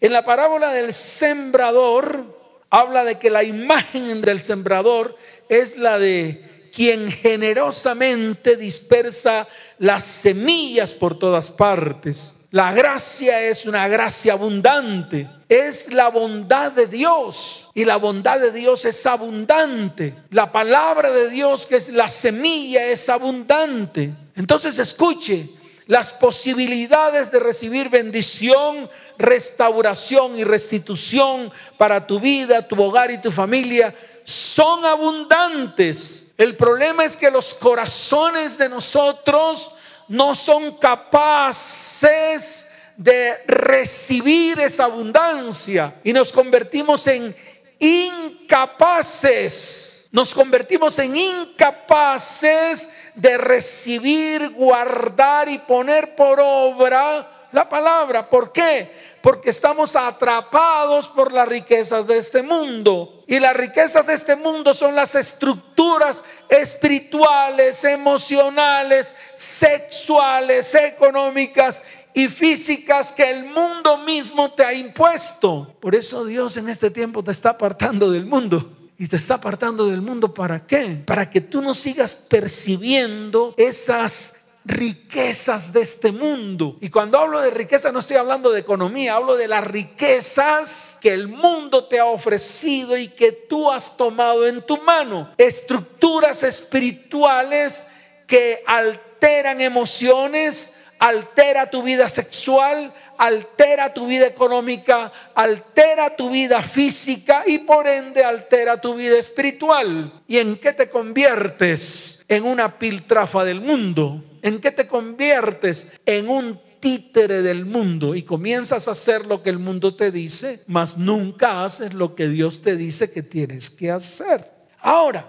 En 0.00 0.12
la 0.12 0.24
parábola 0.24 0.72
del 0.72 0.92
sembrador, 0.92 2.24
habla 2.70 3.02
de 3.02 3.18
que 3.18 3.30
la 3.30 3.42
imagen 3.42 4.20
del 4.20 4.44
sembrador 4.44 5.16
es 5.48 5.76
la 5.76 5.98
de 5.98 6.68
quien 6.72 7.10
generosamente 7.10 8.56
dispersa 8.56 9.48
las 9.80 10.04
semillas 10.04 10.94
por 10.94 11.18
todas 11.18 11.50
partes. 11.50 12.30
La 12.50 12.72
gracia 12.72 13.42
es 13.42 13.66
una 13.66 13.88
gracia 13.88 14.34
abundante. 14.34 15.28
Es 15.48 15.92
la 15.92 16.08
bondad 16.08 16.72
de 16.72 16.86
Dios. 16.86 17.68
Y 17.74 17.84
la 17.84 17.96
bondad 17.96 18.40
de 18.40 18.52
Dios 18.52 18.84
es 18.84 19.04
abundante. 19.06 20.14
La 20.30 20.52
palabra 20.52 21.10
de 21.10 21.28
Dios, 21.28 21.66
que 21.66 21.76
es 21.76 21.88
la 21.88 22.08
semilla, 22.08 22.86
es 22.86 23.08
abundante. 23.08 24.12
Entonces 24.34 24.78
escuche, 24.78 25.50
las 25.86 26.12
posibilidades 26.12 27.30
de 27.30 27.40
recibir 27.40 27.88
bendición, 27.88 28.88
restauración 29.18 30.38
y 30.38 30.44
restitución 30.44 31.52
para 31.78 32.06
tu 32.06 32.20
vida, 32.20 32.66
tu 32.66 32.80
hogar 32.82 33.10
y 33.10 33.20
tu 33.20 33.30
familia 33.30 33.94
son 34.24 34.84
abundantes. 34.84 36.24
El 36.36 36.56
problema 36.56 37.04
es 37.04 37.16
que 37.16 37.30
los 37.30 37.54
corazones 37.54 38.58
de 38.58 38.68
nosotros 38.68 39.72
no 40.08 40.34
son 40.34 40.78
capaces 40.78 42.66
de 42.96 43.34
recibir 43.46 44.58
esa 44.60 44.84
abundancia 44.84 45.94
y 46.02 46.12
nos 46.12 46.32
convertimos 46.32 47.06
en 47.06 47.36
incapaces. 47.78 49.92
Nos 50.12 50.32
convertimos 50.32 50.98
en 50.98 51.14
incapaces 51.16 52.88
de 53.14 53.36
recibir, 53.36 54.48
guardar 54.50 55.48
y 55.48 55.58
poner 55.58 56.16
por 56.16 56.40
obra 56.40 57.48
la 57.52 57.68
palabra. 57.68 58.30
¿Por 58.30 58.52
qué? 58.52 59.15
Porque 59.26 59.50
estamos 59.50 59.96
atrapados 59.96 61.08
por 61.08 61.32
las 61.32 61.48
riquezas 61.48 62.06
de 62.06 62.16
este 62.16 62.44
mundo. 62.44 63.24
Y 63.26 63.40
las 63.40 63.56
riquezas 63.56 64.06
de 64.06 64.14
este 64.14 64.36
mundo 64.36 64.72
son 64.72 64.94
las 64.94 65.16
estructuras 65.16 66.22
espirituales, 66.48 67.82
emocionales, 67.82 69.16
sexuales, 69.34 70.72
económicas 70.76 71.82
y 72.14 72.28
físicas 72.28 73.12
que 73.12 73.28
el 73.28 73.46
mundo 73.46 73.98
mismo 73.98 74.52
te 74.52 74.64
ha 74.64 74.72
impuesto. 74.72 75.74
Por 75.80 75.96
eso 75.96 76.24
Dios 76.24 76.56
en 76.56 76.68
este 76.68 76.92
tiempo 76.92 77.24
te 77.24 77.32
está 77.32 77.50
apartando 77.50 78.12
del 78.12 78.26
mundo. 78.26 78.76
Y 78.96 79.08
te 79.08 79.16
está 79.16 79.34
apartando 79.34 79.88
del 79.88 80.02
mundo 80.02 80.32
para 80.32 80.64
qué? 80.64 81.02
Para 81.04 81.28
que 81.28 81.40
tú 81.40 81.60
no 81.60 81.74
sigas 81.74 82.14
percibiendo 82.14 83.54
esas 83.56 84.35
riquezas 84.66 85.72
de 85.72 85.82
este 85.82 86.10
mundo. 86.12 86.76
Y 86.80 86.90
cuando 86.90 87.18
hablo 87.18 87.40
de 87.40 87.50
riqueza 87.50 87.92
no 87.92 88.00
estoy 88.00 88.16
hablando 88.16 88.50
de 88.50 88.60
economía, 88.60 89.14
hablo 89.14 89.36
de 89.36 89.48
las 89.48 89.64
riquezas 89.64 90.98
que 91.00 91.12
el 91.12 91.28
mundo 91.28 91.84
te 91.84 92.00
ha 92.00 92.06
ofrecido 92.06 92.96
y 92.96 93.08
que 93.08 93.32
tú 93.32 93.70
has 93.70 93.96
tomado 93.96 94.46
en 94.46 94.64
tu 94.66 94.78
mano. 94.78 95.32
Estructuras 95.38 96.42
espirituales 96.42 97.86
que 98.26 98.62
alteran 98.66 99.60
emociones, 99.60 100.72
altera 100.98 101.70
tu 101.70 101.82
vida 101.82 102.08
sexual, 102.08 102.92
altera 103.18 103.94
tu 103.94 104.06
vida 104.06 104.26
económica, 104.26 105.12
altera 105.34 106.16
tu 106.16 106.30
vida 106.30 106.62
física 106.62 107.44
y 107.46 107.58
por 107.58 107.86
ende 107.86 108.24
altera 108.24 108.80
tu 108.80 108.94
vida 108.94 109.18
espiritual. 109.18 110.12
¿Y 110.26 110.38
en 110.38 110.58
qué 110.58 110.72
te 110.72 110.90
conviertes? 110.90 112.18
En 112.28 112.44
una 112.44 112.78
piltrafa 112.78 113.44
del 113.44 113.60
mundo. 113.60 114.22
¿En 114.46 114.60
qué 114.60 114.70
te 114.70 114.86
conviertes? 114.86 115.88
En 116.04 116.28
un 116.28 116.60
títere 116.78 117.42
del 117.42 117.66
mundo 117.66 118.14
y 118.14 118.22
comienzas 118.22 118.86
a 118.86 118.92
hacer 118.92 119.26
lo 119.26 119.42
que 119.42 119.50
el 119.50 119.58
mundo 119.58 119.96
te 119.96 120.12
dice, 120.12 120.62
mas 120.68 120.96
nunca 120.96 121.64
haces 121.64 121.92
lo 121.92 122.14
que 122.14 122.28
Dios 122.28 122.62
te 122.62 122.76
dice 122.76 123.10
que 123.10 123.24
tienes 123.24 123.70
que 123.70 123.90
hacer. 123.90 124.48
Ahora, 124.78 125.26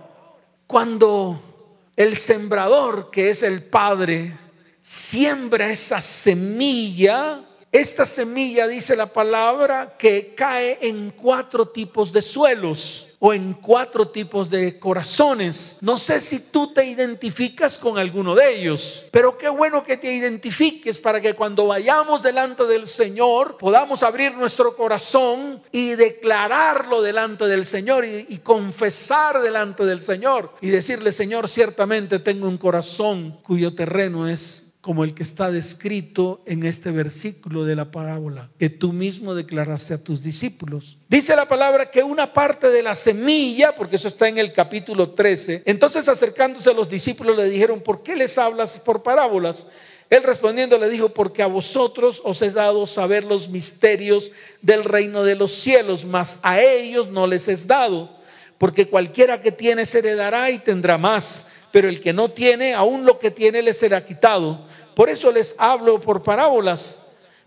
cuando 0.67 1.79
el 1.95 2.15
sembrador, 2.15 3.09
que 3.09 3.31
es 3.31 3.41
el 3.41 3.63
Padre, 3.63 4.37
siembra 4.83 5.71
esa 5.71 5.99
semilla, 5.99 7.43
esta 7.71 8.05
semilla, 8.05 8.67
dice 8.67 8.95
la 8.95 9.11
palabra, 9.11 9.95
que 9.97 10.33
cae 10.35 10.77
en 10.81 11.11
cuatro 11.11 11.67
tipos 11.67 12.13
de 12.13 12.21
suelos 12.21 13.07
o 13.19 13.33
en 13.33 13.53
cuatro 13.53 14.07
tipos 14.07 14.49
de 14.49 14.79
corazones. 14.79 15.77
No 15.81 15.97
sé 15.97 16.21
si 16.21 16.39
tú 16.39 16.71
te 16.71 16.85
identificas 16.85 17.77
con 17.77 17.97
alguno 17.97 18.35
de 18.35 18.55
ellos, 18.55 19.05
pero 19.11 19.37
qué 19.37 19.49
bueno 19.49 19.83
que 19.83 19.97
te 19.97 20.13
identifiques 20.13 20.99
para 20.99 21.19
que 21.19 21.33
cuando 21.33 21.67
vayamos 21.67 22.23
delante 22.23 22.65
del 22.65 22.87
Señor 22.87 23.57
podamos 23.57 24.01
abrir 24.03 24.33
nuestro 24.35 24.75
corazón 24.75 25.59
y 25.71 25.95
declararlo 25.95 27.01
delante 27.01 27.47
del 27.47 27.65
Señor 27.65 28.05
y, 28.05 28.37
confesar 28.43 29.41
delante 29.41 29.83
del 29.83 30.01
Señor 30.01 30.53
y 30.61 30.69
decirle, 30.69 31.11
Señor, 31.11 31.49
ciertamente 31.49 32.19
tengo 32.19 32.47
un 32.47 32.57
corazón 32.57 33.39
cuyo 33.43 33.75
terreno 33.75 34.27
es 34.27 34.63
como 34.87 35.03
el 35.03 35.13
que 35.13 35.23
está 35.23 35.51
descrito 35.51 36.41
en 36.45 36.65
este 36.65 36.91
versículo 36.91 37.65
de 37.65 37.75
la 37.75 37.91
parábola 37.91 38.49
que 38.57 38.69
tú 38.69 38.93
mismo 38.93 39.35
declaraste 39.35 39.93
a 39.93 40.01
tus 40.01 40.23
discípulos. 40.23 40.95
Dice 41.09 41.35
la 41.35 41.45
palabra 41.45 41.91
que 41.91 42.03
una 42.03 42.31
parte 42.31 42.69
de 42.69 42.81
la 42.81 42.95
semilla, 42.95 43.75
porque 43.75 43.97
eso 43.97 44.07
está 44.07 44.29
en 44.29 44.37
el 44.37 44.53
capítulo 44.53 45.09
13, 45.09 45.63
entonces 45.65 46.07
acercándose 46.07 46.69
a 46.69 46.73
los 46.73 46.87
discípulos 46.87 47.35
le 47.35 47.49
dijeron, 47.49 47.81
¿por 47.81 48.01
qué 48.01 48.15
les 48.15 48.37
hablas 48.37 48.79
por 48.79 49.03
parábolas? 49.03 49.67
Él 50.09 50.23
respondiendo 50.23 50.77
le 50.77 50.87
dijo, 50.87 51.09
porque 51.09 51.43
a 51.43 51.47
vosotros 51.47 52.21
os 52.23 52.41
he 52.41 52.51
dado 52.51 52.87
saber 52.87 53.25
los 53.25 53.49
misterios 53.49 54.31
del 54.61 54.85
reino 54.85 55.25
de 55.25 55.35
los 55.35 55.53
cielos, 55.53 56.05
mas 56.05 56.39
a 56.43 56.61
ellos 56.61 57.09
no 57.09 57.27
les 57.27 57.49
es 57.49 57.67
dado, 57.67 58.09
porque 58.57 58.87
cualquiera 58.87 59.41
que 59.41 59.51
tiene 59.51 59.85
se 59.85 59.99
heredará 59.99 60.49
y 60.49 60.59
tendrá 60.59 60.97
más, 60.97 61.45
pero 61.71 61.89
el 61.89 61.99
que 61.99 62.13
no 62.13 62.29
tiene, 62.31 62.73
aún 62.73 63.05
lo 63.05 63.19
que 63.19 63.31
tiene 63.31 63.61
le 63.61 63.73
será 63.73 64.03
quitado. 64.05 64.65
Por 64.95 65.09
eso 65.09 65.31
les 65.31 65.55
hablo 65.57 65.99
por 66.01 66.23
parábolas, 66.23 66.97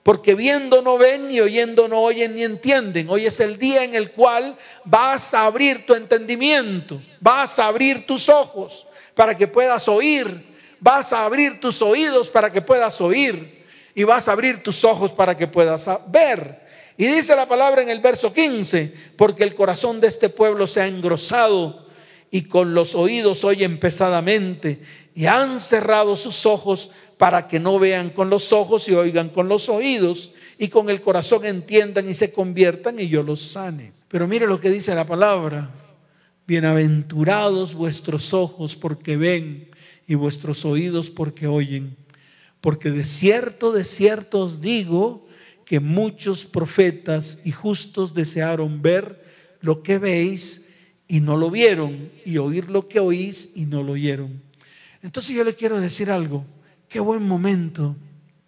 porque 0.02 0.34
viendo 0.34 0.82
no 0.82 0.98
ven, 0.98 1.28
ni 1.28 1.40
oyendo 1.40 1.88
no 1.88 2.00
oyen, 2.00 2.34
ni 2.34 2.44
entienden. 2.44 3.10
Hoy 3.10 3.26
es 3.26 3.40
el 3.40 3.58
día 3.58 3.84
en 3.84 3.94
el 3.94 4.12
cual 4.12 4.56
vas 4.84 5.34
a 5.34 5.46
abrir 5.46 5.84
tu 5.86 5.94
entendimiento, 5.94 7.00
vas 7.20 7.58
a 7.58 7.66
abrir 7.66 8.06
tus 8.06 8.28
ojos 8.28 8.86
para 9.14 9.36
que 9.36 9.46
puedas 9.46 9.88
oír 9.88 10.50
vas 10.80 11.12
a 11.12 11.24
abrir 11.24 11.60
tus 11.60 11.80
oídos 11.82 12.30
para 12.30 12.50
que 12.50 12.62
puedas 12.62 13.00
oír 13.00 13.64
y 13.94 14.02
vas 14.04 14.28
a 14.28 14.32
abrir 14.32 14.62
tus 14.62 14.82
ojos 14.84 15.12
para 15.12 15.36
que 15.36 15.46
puedas 15.46 15.88
ver. 16.08 16.68
Y 16.96 17.06
dice 17.06 17.36
la 17.36 17.46
palabra 17.46 17.82
en 17.82 17.90
el 17.90 18.00
verso 18.00 18.32
15, 18.32 18.92
porque 19.16 19.44
el 19.44 19.54
corazón 19.54 20.00
de 20.00 20.08
este 20.08 20.28
pueblo 20.28 20.66
se 20.66 20.80
ha 20.80 20.86
engrosado 20.86 21.86
y 22.30 22.42
con 22.42 22.74
los 22.74 22.94
oídos 22.94 23.44
oyen 23.44 23.78
pesadamente 23.78 24.80
y 25.14 25.26
han 25.26 25.58
cerrado 25.60 26.16
sus 26.16 26.46
ojos 26.46 26.90
para 27.18 27.48
que 27.48 27.60
no 27.60 27.78
vean 27.78 28.10
con 28.10 28.30
los 28.30 28.52
ojos 28.52 28.88
y 28.88 28.94
oigan 28.94 29.28
con 29.30 29.48
los 29.48 29.68
oídos 29.68 30.32
y 30.58 30.68
con 30.68 30.88
el 30.90 31.00
corazón 31.00 31.44
entiendan 31.44 32.08
y 32.08 32.14
se 32.14 32.32
conviertan 32.32 32.98
y 32.98 33.08
yo 33.08 33.22
los 33.22 33.40
sane. 33.40 33.92
Pero 34.08 34.28
mire 34.28 34.46
lo 34.46 34.60
que 34.60 34.70
dice 34.70 34.94
la 34.94 35.06
palabra. 35.06 35.70
Bienaventurados 36.46 37.74
vuestros 37.74 38.32
ojos 38.32 38.76
porque 38.76 39.16
ven 39.16 39.70
y 40.06 40.14
vuestros 40.14 40.64
oídos 40.64 41.10
porque 41.10 41.46
oyen. 41.46 41.96
Porque 42.60 42.90
de 42.90 43.04
cierto, 43.04 43.72
de 43.72 43.84
cierto 43.84 44.40
os 44.40 44.60
digo 44.60 45.26
que 45.64 45.80
muchos 45.80 46.44
profetas 46.46 47.38
y 47.44 47.52
justos 47.52 48.14
desearon 48.14 48.82
ver 48.82 49.24
lo 49.60 49.82
que 49.82 49.98
veis 49.98 50.59
y 51.10 51.20
no 51.20 51.36
lo 51.36 51.50
vieron, 51.50 52.08
y 52.24 52.38
oír 52.38 52.70
lo 52.70 52.86
que 52.86 53.00
oís 53.00 53.48
y 53.56 53.66
no 53.66 53.82
lo 53.82 53.92
oyeron. 53.92 54.40
Entonces 55.02 55.34
yo 55.34 55.42
le 55.42 55.56
quiero 55.56 55.80
decir 55.80 56.08
algo, 56.08 56.44
qué 56.88 57.00
buen 57.00 57.26
momento 57.26 57.96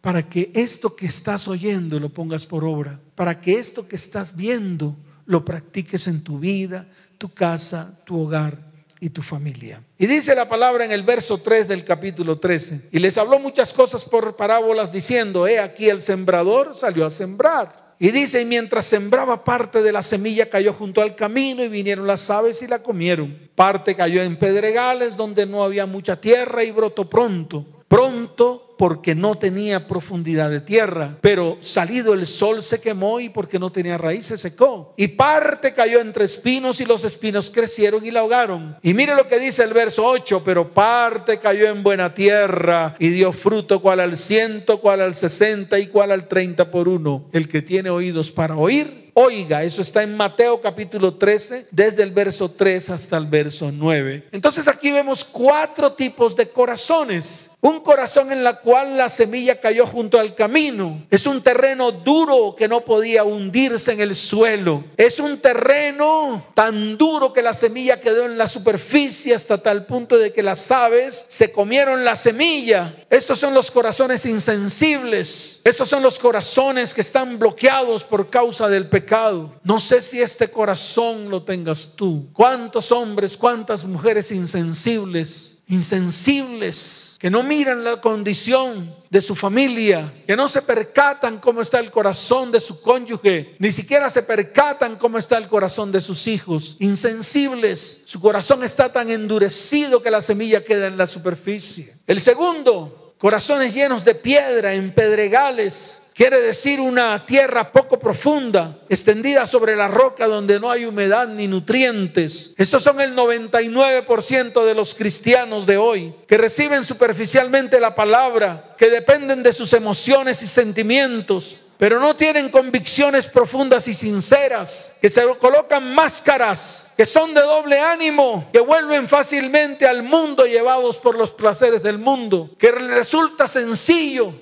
para 0.01 0.29
que 0.29 0.53
esto 0.55 0.95
que 0.95 1.07
estás 1.07 1.49
oyendo 1.49 1.99
lo 1.99 2.11
pongas 2.11 2.47
por 2.47 2.65
obra, 2.65 3.01
para 3.17 3.41
que 3.41 3.55
esto 3.55 3.89
que 3.89 3.97
estás 3.97 4.37
viendo 4.37 4.97
lo 5.27 5.45
practiques 5.45 6.07
en 6.07 6.23
tu 6.23 6.39
vida, 6.39 6.87
tu 7.19 7.31
casa, 7.31 7.99
tu 8.05 8.21
hogar 8.21 8.59
y 9.01 9.11
tu 9.11 9.23
familia. 9.23 9.83
Y 9.99 10.07
dice 10.07 10.33
la 10.33 10.49
palabra 10.49 10.85
en 10.85 10.93
el 10.93 11.03
verso 11.03 11.39
3 11.39 11.67
del 11.67 11.85
capítulo 11.85 12.39
13. 12.39 12.91
Y 12.93 13.01
les 13.01 13.19
habló 13.19 13.41
muchas 13.41 13.75
cosas 13.75 14.05
por 14.05 14.37
parábolas 14.37 14.93
diciendo, 14.93 15.49
he 15.49 15.59
aquí 15.59 15.89
el 15.89 16.01
sembrador 16.01 16.77
salió 16.77 17.07
a 17.07 17.11
sembrar. 17.11 17.82
Y 18.03 18.11
dice, 18.11 18.45
mientras 18.45 18.87
sembraba 18.87 19.45
parte 19.45 19.81
de 19.81 19.93
la 19.93 20.03
semilla 20.03 20.51
cayó 20.51 20.73
junto 20.73 21.03
al 21.03 21.15
camino 21.15 21.63
y 21.63 21.69
vinieron 21.69 22.05
las 22.05 22.29
aves 22.31 22.61
y 22.61 22.67
la 22.67 22.83
comieron. 22.83 23.49
Parte 23.55 23.95
cayó 23.95 24.25
en 24.25 24.37
pedregales 24.37 25.17
donde 25.17 25.47
no 25.47 25.63
había 25.63 25.87
mucha 25.87 26.21
tierra 26.21 26.65
y 26.65 26.73
brotó 26.73 27.09
pronto. 27.09 27.65
Pronto 27.87 28.72
porque 28.83 29.15
no 29.15 29.37
tenía 29.37 29.87
profundidad 29.87 30.51
de 30.51 30.61
tierra, 30.61 31.17
pero 31.21 31.57
salido 31.61 32.15
el 32.15 32.27
sol 32.27 32.65
se 32.65 32.81
quemó 32.81 33.21
y 33.21 33.29
porque 33.29 33.61
no 33.61 33.71
tenía 33.71 33.97
raíz 33.97 34.27
se 34.27 34.37
secó. 34.37 34.93
Y 34.97 35.07
parte 35.07 35.73
cayó 35.73 36.01
entre 36.01 36.25
espinos 36.25 36.81
y 36.81 36.85
los 36.85 37.05
espinos 37.05 37.49
crecieron 37.49 38.05
y 38.05 38.11
la 38.11 38.19
ahogaron. 38.19 38.77
Y 38.83 38.93
mire 38.93 39.15
lo 39.15 39.29
que 39.29 39.39
dice 39.39 39.63
el 39.63 39.73
verso 39.73 40.03
8, 40.05 40.43
pero 40.45 40.75
parte 40.75 41.39
cayó 41.39 41.69
en 41.69 41.85
buena 41.85 42.13
tierra 42.13 42.97
y 42.99 43.11
dio 43.11 43.31
fruto 43.33 43.81
cual 43.81 44.01
al 44.01 44.17
ciento, 44.17 44.81
cual 44.81 45.01
al 45.01 45.15
sesenta 45.15 45.79
y 45.79 45.87
cual 45.87 46.11
al 46.11 46.27
treinta 46.27 46.69
por 46.69 46.89
uno. 46.89 47.27
El 47.31 47.47
que 47.47 47.63
tiene 47.63 47.89
oídos 47.89 48.33
para 48.33 48.57
oír, 48.57 49.03
Oiga, 49.15 49.63
eso 49.63 49.83
está 49.83 50.03
en 50.03 50.17
Mateo 50.17 50.59
capítulo 50.63 51.15
13, 51.15 51.67
desde 51.71 52.03
el 52.03 52.13
verso 52.13 52.51
3 52.51 52.89
hasta 52.89 53.19
el 53.19 53.27
verso 53.27 53.71
9. 53.71 54.29
Entonces 54.33 54.67
aquí 54.69 54.91
vemos 54.91 55.23
cuatro 55.23 55.93
tipos 55.93 56.35
de 56.35 56.49
corazones. 56.49 57.51
Un 57.61 57.81
corazón 57.81 58.33
en 58.33 58.43
la 58.43 58.61
la 58.81 59.11
semilla 59.11 59.61
cayó 59.61 59.87
junto 59.87 60.19
al 60.19 60.35
camino. 60.35 61.05
Es 61.11 61.27
un 61.27 61.43
terreno 61.43 61.93
duro 61.93 62.55
que 62.57 62.69
no 62.69 62.85
podía 62.85 63.25
hundirse 63.25 63.93
en 63.93 64.01
el 64.01 64.15
suelo. 64.17 64.85
Es 64.97 65.19
un 65.19 65.39
terreno 65.41 66.47
tan 66.55 66.97
duro 66.97 67.33
que 67.33 67.43
la 67.43 67.55
semilla 67.55 68.01
quedó 68.01 68.25
en 68.25 68.39
la 68.39 68.49
superficie 68.49 69.35
hasta 69.35 69.63
tal 69.63 69.87
punto 69.87 70.19
de 70.19 70.33
que 70.33 70.43
las 70.43 70.71
aves 70.71 71.25
se 71.29 71.53
comieron 71.53 72.05
la 72.05 72.17
semilla. 72.17 72.97
Estos 73.11 73.39
son 73.39 73.55
los 73.55 73.71
corazones 73.71 74.25
insensibles. 74.27 75.61
Estos 75.65 75.89
son 75.89 76.03
los 76.03 76.19
corazones 76.19 76.95
que 76.95 77.03
están 77.03 77.39
bloqueados 77.39 78.05
por 78.05 78.31
causa 78.31 78.69
del 78.69 78.89
pecado. 78.89 79.53
No 79.63 79.81
sé 79.81 80.03
si 80.03 80.21
este 80.21 80.51
corazón 80.51 81.29
lo 81.29 81.43
tengas 81.43 81.91
tú. 81.95 82.29
¿Cuántos 82.33 82.91
hombres, 82.91 83.37
cuántas 83.37 83.85
mujeres 83.85 84.33
insensibles, 84.33 85.55
insensibles? 85.69 87.12
Que 87.23 87.31
no 87.31 87.45
miran 87.45 87.85
la 87.85 88.01
condición 88.01 88.93
de 89.09 89.21
su 89.21 89.37
familia, 89.37 90.13
que 90.27 90.35
no 90.35 90.49
se 90.49 90.61
percatan 90.61 91.39
cómo 91.39 91.63
está 91.63 91.79
el 91.79 91.89
corazón 91.89 92.51
de 92.51 92.61
su 92.61 92.81
cónyuge, 92.81 93.55
ni 93.61 93.71
siquiera 93.71 94.11
se 94.11 94.25
percatan 94.25 94.97
cómo 94.97 95.19
está 95.19 95.39
el 95.39 95.47
corazón 95.47 95.93
de 95.93 96.01
sus 96.01 96.27
hijos, 96.27 96.75
insensibles, 96.81 98.01
su 98.07 98.19
corazón 98.19 98.65
está 98.65 98.91
tan 98.91 99.09
endurecido 99.09 100.03
que 100.03 100.11
la 100.11 100.21
semilla 100.21 100.65
queda 100.65 100.89
en 100.89 100.97
la 100.97 101.07
superficie. 101.07 101.95
El 102.09 102.21
segundo, 102.21 103.15
corazones 103.19 103.73
llenos 103.73 104.05
de 104.05 104.17
piedra, 104.17 104.75
en 104.75 104.93
pedregales, 104.93 106.02
Quiere 106.15 106.43
decir 106.43 106.79
una 106.79 107.25
tierra 107.25 107.73
poco 107.73 107.99
profunda, 107.99 108.77
extendida 108.91 109.47
sobre 109.47 109.75
la 109.75 109.89
roca 109.89 110.27
donde 110.27 110.61
no 110.61 110.71
hay 110.71 110.85
humedad 110.85 111.27
ni 111.27 111.49
nutrientes. 111.49 112.51
Estos 112.59 112.83
son 112.83 113.01
el 113.01 113.17
99% 113.17 114.65
de 114.65 114.75
los 114.75 114.95
cristianos 114.95 115.65
de 115.65 115.79
hoy, 115.79 116.15
que 116.29 116.37
reciben 116.37 116.85
superficialmente 116.85 117.81
la 117.81 117.95
palabra, 117.95 118.75
que 118.77 118.91
dependen 118.91 119.43
de 119.43 119.55
sus 119.55 119.73
emociones 119.73 120.43
y 120.43 120.49
sentimientos, 120.49 121.57
pero 121.79 121.99
no 121.99 122.15
tienen 122.15 122.51
convicciones 122.51 123.27
profundas 123.27 123.89
y 123.89 123.95
sinceras, 123.95 124.93
que 125.01 125.09
se 125.09 125.27
colocan 125.39 125.95
máscaras, 125.95 126.89
que 126.95 127.07
son 127.07 127.33
de 127.33 127.41
doble 127.41 127.81
ánimo, 127.81 128.51
que 128.53 128.61
vuelven 128.61 129.09
fácilmente 129.09 129.87
al 129.87 130.03
mundo 130.03 130.45
llevados 130.45 130.99
por 130.99 131.17
los 131.17 131.31
placeres 131.31 131.83
del 131.83 131.99
mundo, 131.99 132.51
que 132.59 132.71
resulta 132.71 133.49
sencillo 133.49 134.35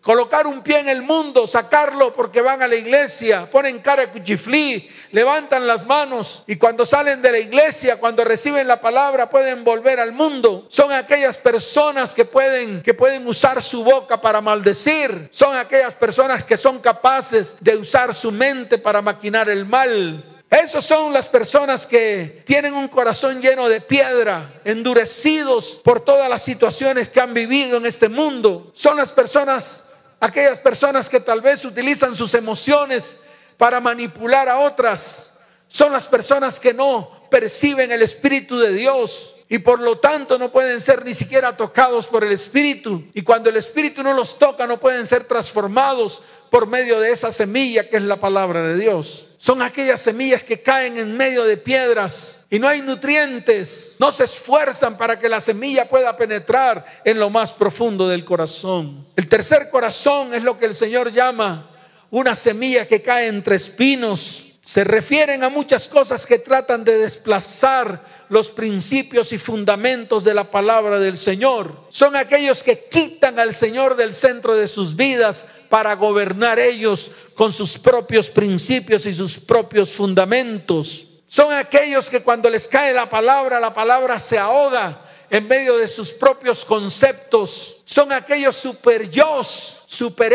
colocar 0.00 0.46
un 0.46 0.62
pie 0.62 0.78
en 0.78 0.88
el 0.88 1.02
mundo, 1.02 1.46
sacarlo 1.46 2.14
porque 2.14 2.40
van 2.40 2.62
a 2.62 2.68
la 2.68 2.74
iglesia, 2.74 3.50
ponen 3.50 3.80
cara 3.80 4.10
cuchiflí, 4.10 4.88
levantan 5.12 5.66
las 5.66 5.86
manos 5.86 6.42
y 6.46 6.56
cuando 6.56 6.86
salen 6.86 7.20
de 7.20 7.32
la 7.32 7.38
iglesia, 7.38 7.98
cuando 7.98 8.24
reciben 8.24 8.66
la 8.66 8.80
palabra, 8.80 9.28
pueden 9.28 9.62
volver 9.64 10.00
al 10.00 10.12
mundo. 10.12 10.66
Son 10.68 10.92
aquellas 10.92 11.38
personas 11.38 12.14
que 12.14 12.24
pueden 12.24 12.82
que 12.82 12.94
pueden 12.94 13.26
usar 13.26 13.62
su 13.62 13.84
boca 13.84 14.20
para 14.20 14.40
maldecir, 14.40 15.28
son 15.30 15.54
aquellas 15.54 15.94
personas 15.94 16.44
que 16.44 16.56
son 16.56 16.78
capaces 16.78 17.56
de 17.60 17.76
usar 17.76 18.14
su 18.14 18.32
mente 18.32 18.78
para 18.78 19.02
maquinar 19.02 19.48
el 19.48 19.66
mal. 19.66 20.24
Esas 20.50 20.84
son 20.84 21.12
las 21.12 21.28
personas 21.28 21.86
que 21.86 22.42
tienen 22.44 22.74
un 22.74 22.88
corazón 22.88 23.40
lleno 23.40 23.68
de 23.68 23.80
piedra, 23.80 24.60
endurecidos 24.64 25.80
por 25.84 26.00
todas 26.00 26.28
las 26.28 26.42
situaciones 26.42 27.08
que 27.08 27.20
han 27.20 27.32
vivido 27.32 27.76
en 27.76 27.86
este 27.86 28.08
mundo. 28.08 28.72
Son 28.74 28.96
las 28.96 29.12
personas 29.12 29.84
aquellas 30.20 30.58
personas 30.60 31.08
que 31.08 31.18
tal 31.18 31.40
vez 31.40 31.64
utilizan 31.64 32.14
sus 32.14 32.34
emociones 32.34 33.16
para 33.56 33.80
manipular 33.80 34.48
a 34.48 34.58
otras, 34.58 35.30
son 35.66 35.92
las 35.92 36.06
personas 36.06 36.60
que 36.60 36.74
no 36.74 37.28
perciben 37.30 37.90
el 37.90 38.02
Espíritu 38.02 38.58
de 38.58 38.72
Dios 38.72 39.34
y 39.52 39.58
por 39.58 39.80
lo 39.80 39.98
tanto 39.98 40.38
no 40.38 40.52
pueden 40.52 40.80
ser 40.80 41.04
ni 41.04 41.12
siquiera 41.12 41.56
tocados 41.56 42.06
por 42.06 42.22
el 42.22 42.30
Espíritu. 42.30 43.04
Y 43.12 43.22
cuando 43.22 43.50
el 43.50 43.56
Espíritu 43.56 44.00
no 44.00 44.12
los 44.12 44.38
toca, 44.38 44.64
no 44.64 44.78
pueden 44.78 45.08
ser 45.08 45.24
transformados 45.24 46.22
por 46.50 46.68
medio 46.68 47.00
de 47.00 47.10
esa 47.10 47.32
semilla 47.32 47.88
que 47.88 47.96
es 47.96 48.04
la 48.04 48.20
palabra 48.20 48.62
de 48.62 48.76
Dios. 48.76 49.26
Son 49.38 49.60
aquellas 49.60 50.00
semillas 50.00 50.44
que 50.44 50.62
caen 50.62 50.98
en 50.98 51.16
medio 51.16 51.42
de 51.42 51.56
piedras 51.56 52.38
y 52.48 52.60
no 52.60 52.68
hay 52.68 52.80
nutrientes. 52.80 53.96
No 53.98 54.12
se 54.12 54.22
esfuerzan 54.22 54.96
para 54.96 55.18
que 55.18 55.28
la 55.28 55.40
semilla 55.40 55.88
pueda 55.88 56.16
penetrar 56.16 57.00
en 57.04 57.18
lo 57.18 57.28
más 57.28 57.52
profundo 57.52 58.06
del 58.06 58.24
corazón. 58.24 59.04
El 59.16 59.26
tercer 59.26 59.68
corazón 59.68 60.32
es 60.32 60.44
lo 60.44 60.58
que 60.58 60.66
el 60.66 60.76
Señor 60.76 61.10
llama 61.10 61.70
una 62.12 62.36
semilla 62.36 62.86
que 62.86 63.02
cae 63.02 63.26
entre 63.26 63.56
espinos. 63.56 64.46
Se 64.62 64.84
refieren 64.84 65.42
a 65.42 65.48
muchas 65.48 65.88
cosas 65.88 66.24
que 66.24 66.38
tratan 66.38 66.84
de 66.84 66.98
desplazar 66.98 68.19
los 68.30 68.52
principios 68.52 69.32
y 69.32 69.38
fundamentos 69.38 70.22
de 70.24 70.32
la 70.32 70.50
palabra 70.50 71.00
del 71.00 71.18
Señor. 71.18 71.84
Son 71.90 72.14
aquellos 72.14 72.62
que 72.62 72.88
quitan 72.88 73.38
al 73.40 73.52
Señor 73.52 73.96
del 73.96 74.14
centro 74.14 74.54
de 74.54 74.68
sus 74.68 74.94
vidas 74.94 75.46
para 75.68 75.94
gobernar 75.94 76.60
ellos 76.60 77.10
con 77.34 77.52
sus 77.52 77.76
propios 77.76 78.30
principios 78.30 79.04
y 79.04 79.14
sus 79.14 79.36
propios 79.36 79.92
fundamentos. 79.92 81.08
Son 81.26 81.52
aquellos 81.52 82.08
que 82.08 82.22
cuando 82.22 82.48
les 82.48 82.68
cae 82.68 82.94
la 82.94 83.08
palabra, 83.10 83.58
la 83.58 83.74
palabra 83.74 84.20
se 84.20 84.38
ahoga 84.38 85.02
en 85.28 85.48
medio 85.48 85.76
de 85.76 85.88
sus 85.88 86.12
propios 86.12 86.64
conceptos. 86.64 87.78
Son 87.84 88.12
aquellos 88.12 88.54
super 88.54 89.10
yo, 89.10 89.42
super 89.42 90.32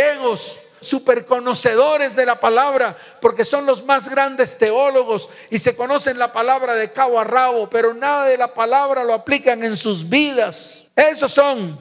egos, 0.85 0.87
super 0.87 1.25
conocedores 1.25 2.15
de 2.15 2.25
la 2.25 2.39
palabra, 2.39 2.97
porque 3.21 3.45
son 3.45 3.65
los 3.65 3.83
más 3.83 4.09
grandes 4.09 4.57
teólogos 4.57 5.29
y 5.49 5.59
se 5.59 5.75
conocen 5.75 6.17
la 6.17 6.31
palabra 6.31 6.75
de 6.75 6.91
cabo 6.91 7.19
a 7.19 7.23
rabo, 7.23 7.69
pero 7.69 7.93
nada 7.93 8.25
de 8.25 8.37
la 8.37 8.53
palabra 8.53 9.03
lo 9.03 9.13
aplican 9.13 9.63
en 9.63 9.75
sus 9.75 10.07
vidas. 10.07 10.85
Esos 10.95 11.31
son 11.31 11.79